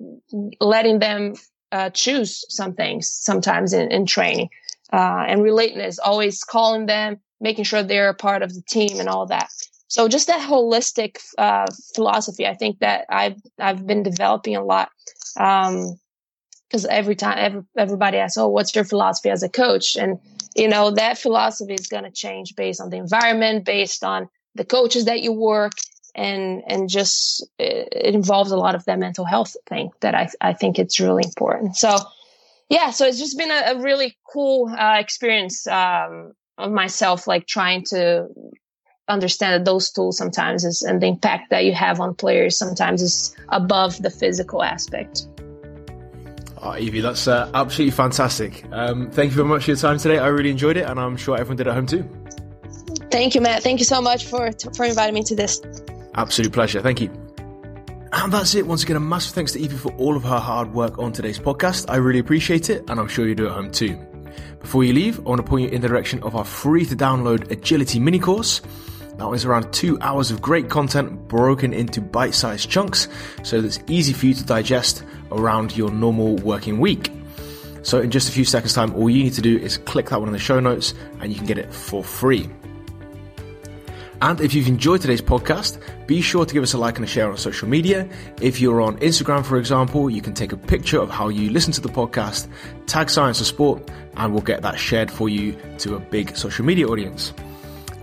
letting 0.59 0.99
them 0.99 1.35
uh, 1.71 1.91
choose 1.91 2.45
some 2.49 2.75
things 2.75 3.11
sometimes 3.11 3.73
in, 3.73 3.93
in 3.93 4.07
training, 4.07 4.49
uh, 4.93 5.25
and 5.29 5.43
relatedness, 5.43 5.99
always 6.03 6.45
calling 6.45 6.87
them, 6.87 7.19
making 7.41 7.65
sure 7.65 7.83
they're 7.83 8.09
a 8.09 8.15
part 8.15 8.43
of 8.43 8.55
the 8.55 8.63
team 8.69 9.01
and 9.01 9.09
all 9.09 9.27
that. 9.27 9.49
So 9.89 10.09
just 10.09 10.29
that 10.29 10.49
holistic 10.49 11.19
uh, 11.37 11.67
philosophy, 11.95 12.47
I 12.47 12.55
think 12.55 12.79
that 12.79 13.05
I've 13.11 13.37
I've 13.59 13.87
been 13.87 14.03
developing 14.03 14.57
a 14.57 14.65
lot. 14.65 14.89
Um, 15.37 15.99
because 16.71 16.87
every 16.87 17.17
time 17.17 17.37
every, 17.37 17.63
everybody 17.77 18.17
asks, 18.17 18.39
"Oh, 18.39 18.49
what's 18.49 18.75
your 18.75 18.85
philosophy 18.85 19.29
as 19.29 19.43
a 19.43 19.51
coach?" 19.51 19.97
and 19.97 20.19
you 20.55 20.69
know 20.69 20.91
that 20.91 21.19
philosophy 21.19 21.75
is 21.75 21.87
going 21.87 22.05
to 22.05 22.11
change 22.11 22.55
based 22.57 22.81
on 22.81 22.91
the 22.91 22.97
environment 22.97 23.65
based 23.65 24.05
on 24.05 24.29
the 24.55 24.65
coaches 24.65 25.07
that 25.07 25.23
you 25.23 25.33
work 25.33 25.73
and 26.15 26.63
and 26.67 26.89
just 26.89 27.47
it, 27.59 27.89
it 27.93 28.15
involves 28.15 28.51
a 28.51 28.57
lot 28.57 28.75
of 28.75 28.85
that 28.85 28.99
mental 28.99 29.25
health 29.25 29.57
thing 29.67 29.91
that 30.01 30.15
i 30.15 30.29
i 30.41 30.53
think 30.53 30.79
it's 30.79 31.01
really 31.01 31.25
important. 31.25 31.77
So 31.77 31.97
yeah 32.69 32.91
so 32.91 33.07
it's 33.07 33.19
just 33.19 33.39
been 33.39 33.51
a, 33.51 33.73
a 33.75 33.81
really 33.81 34.17
cool 34.31 34.69
uh, 34.69 34.97
experience 34.99 35.67
um, 35.67 36.33
of 36.59 36.71
myself 36.71 37.27
like 37.27 37.47
trying 37.47 37.85
to 37.85 38.29
understand 39.09 39.55
that 39.55 39.65
those 39.71 39.91
tools 39.91 40.17
sometimes 40.17 40.65
is 40.65 40.83
and 40.83 41.03
the 41.03 41.07
impact 41.07 41.51
that 41.51 41.65
you 41.65 41.73
have 41.73 42.01
on 42.01 42.15
players 42.15 42.57
sometimes 42.57 43.03
is 43.03 43.37
above 43.49 44.01
the 44.01 44.11
physical 44.11 44.63
aspect 44.63 45.27
Oh, 46.65 46.77
Evie, 46.77 47.01
that's 47.01 47.27
uh, 47.27 47.51
absolutely 47.55 47.91
fantastic. 47.91 48.65
Um, 48.71 49.11
thank 49.11 49.33
you 49.33 49.37
very 49.37 49.49
much 49.49 49.65
for 49.65 49.73
your 49.73 49.77
time 49.77 49.99
today. 49.99 50.19
I 50.19 50.29
really 50.29 50.51
enjoyed 50.51 50.77
it, 50.77 50.89
and 50.89 51.01
I'm 51.01 51.17
sure 51.17 51.37
everyone 51.37 51.57
did 51.57 51.67
at 51.67 51.75
home 51.75 51.87
too. 51.87 52.09
Thank 53.11 53.35
you, 53.35 53.41
Matt. 53.41 53.65
Thank 53.65 53.81
you 53.81 53.85
so 53.85 54.01
much 54.01 54.27
for 54.27 54.51
for 54.75 54.85
inviting 54.85 55.15
me 55.15 55.25
to 55.25 55.35
this. 55.35 55.61
Absolute 56.15 56.53
pleasure. 56.53 56.81
Thank 56.81 57.01
you. 57.01 57.11
And 58.13 58.33
that's 58.33 58.55
it. 58.55 58.67
Once 58.67 58.85
again, 58.85 58.97
a 58.97 59.01
massive 59.01 59.35
thanks 59.35 59.53
to 59.53 59.59
Evie 59.59 59.77
for 59.77 59.93
all 59.95 60.17
of 60.17 60.23
her 60.23 60.39
hard 60.39 60.73
work 60.73 60.99
on 60.99 61.13
today's 61.13 61.39
podcast. 61.39 61.87
I 61.89 61.97
really 61.97 62.21
appreciate 62.21 62.71
it, 62.71 62.89
and 62.89 63.01
I'm 63.01 63.09
sure 63.09 63.27
you 63.27 63.35
do 63.35 63.47
at 63.47 63.53
home 63.53 63.73
too. 63.73 63.99
Before 64.61 64.85
you 64.85 64.93
leave, 64.93 65.19
I 65.21 65.23
want 65.23 65.41
to 65.41 65.47
point 65.47 65.65
you 65.65 65.71
in 65.71 65.81
the 65.81 65.89
direction 65.89 66.23
of 66.23 66.37
our 66.37 66.45
free 66.45 66.85
to 66.87 66.95
download 66.95 67.51
agility 67.51 67.99
mini 67.99 68.21
course. 68.21 68.61
That 69.19 69.29
was 69.29 69.45
around 69.45 69.73
two 69.73 69.99
hours 70.01 70.31
of 70.31 70.41
great 70.43 70.69
content 70.69 71.29
broken 71.29 71.73
into 71.73 72.01
bite 72.01 72.35
sized 72.35 72.71
chunks 72.71 73.09
so 73.43 73.61
that 73.61 73.67
it's 73.67 73.81
easy 73.87 74.13
for 74.13 74.27
you 74.27 74.35
to 74.35 74.45
digest 74.45 75.05
around 75.31 75.77
your 75.77 75.91
normal 75.91 76.37
working 76.37 76.79
week. 76.81 77.11
So, 77.83 78.01
in 78.01 78.11
just 78.11 78.29
a 78.29 78.33
few 78.33 78.45
seconds' 78.45 78.75
time, 78.75 78.95
all 78.95 79.11
you 79.11 79.25
need 79.25 79.33
to 79.35 79.43
do 79.43 79.59
is 79.59 79.77
click 79.77 80.11
that 80.11 80.21
one 80.21 80.29
in 80.29 80.33
the 80.33 80.39
show 80.39 80.61
notes 80.61 80.95
and 81.21 81.33
you 81.33 81.37
can 81.37 81.47
get 81.47 81.59
it 81.59 81.73
for 81.73 82.03
free. 82.05 82.49
And 84.23 84.41
if 84.41 84.55
you've 84.55 84.69
enjoyed 84.69 85.01
today's 85.01 85.21
podcast, 85.21 85.79
be 86.07 86.21
sure 86.21 86.47
to 86.47 86.55
give 86.55 86.63
us 86.63 86.75
a 86.75 86.79
like 86.79 86.95
and 86.95 87.05
a 87.05 87.09
share 87.09 87.29
on 87.29 87.37
social 87.37 87.69
media. 87.69 88.09
If 88.41 88.61
you're 88.61 88.81
on 88.81 88.97
Instagram, 88.99 89.45
for 89.45 89.57
example, 89.57 90.09
you 90.09 90.23
can 90.23 90.33
take 90.33 90.53
a 90.53 90.57
picture 90.57 91.01
of 91.01 91.11
how 91.11 91.29
you 91.29 91.51
listen 91.51 91.73
to 91.73 91.81
the 91.81 91.89
podcast, 91.89 92.47
tag 92.87 93.11
Science 93.11 93.41
of 93.41 93.49
Sport, 93.49 93.91
and 94.17 94.33
we'll 94.33 94.43
get 94.43 94.63
that 94.63 94.79
shared 94.79 95.11
for 95.11 95.29
you 95.29 95.57
to 95.79 95.97
a 95.97 95.99
big 95.99 96.37
social 96.37 96.65
media 96.65 96.87
audience. 96.87 97.33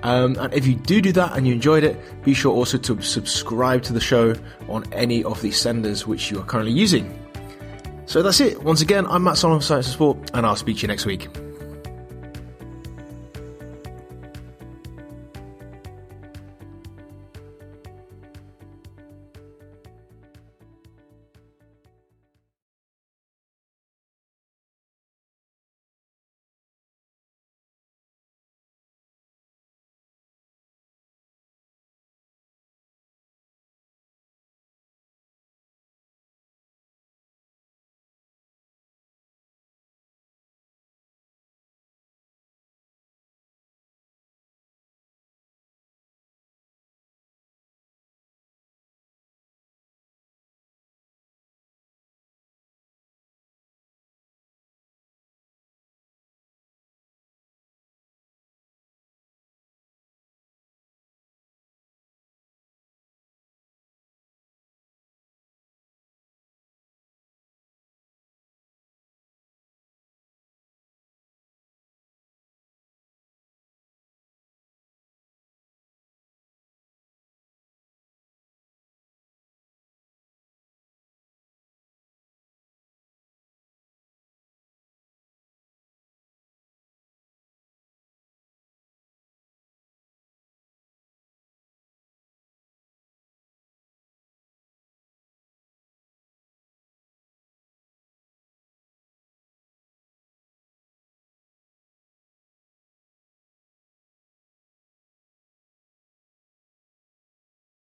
Um, 0.04 0.38
and 0.40 0.54
if 0.54 0.66
you 0.66 0.76
do 0.76 1.02
do 1.02 1.12
that 1.14 1.36
and 1.36 1.48
you 1.48 1.54
enjoyed 1.54 1.84
it, 1.84 1.98
be 2.24 2.34
sure 2.34 2.54
also 2.54 2.78
to 2.78 3.02
subscribe 3.02 3.84
to 3.84 3.94
the 3.94 4.00
show 4.00 4.36
on 4.68 4.86
any 4.94 5.24
of 5.24 5.42
the 5.42 5.52
senders 5.52 6.08
which 6.08 6.32
you 6.32 6.40
are 6.40 6.46
currently 6.46 6.74
using. 6.74 7.14
So 8.06 8.24
that's 8.24 8.40
it. 8.40 8.64
Once 8.64 8.82
again, 8.82 9.06
I'm 9.08 9.24
Matt 9.24 9.38
Solomon 9.38 9.62
Science 9.62 9.88
of 9.88 9.94
Sport, 9.94 10.32
and 10.34 10.46
I'll 10.46 10.56
speak 10.56 10.78
to 10.78 10.82
you 10.84 10.88
next 10.88 11.06
week. 11.06 11.28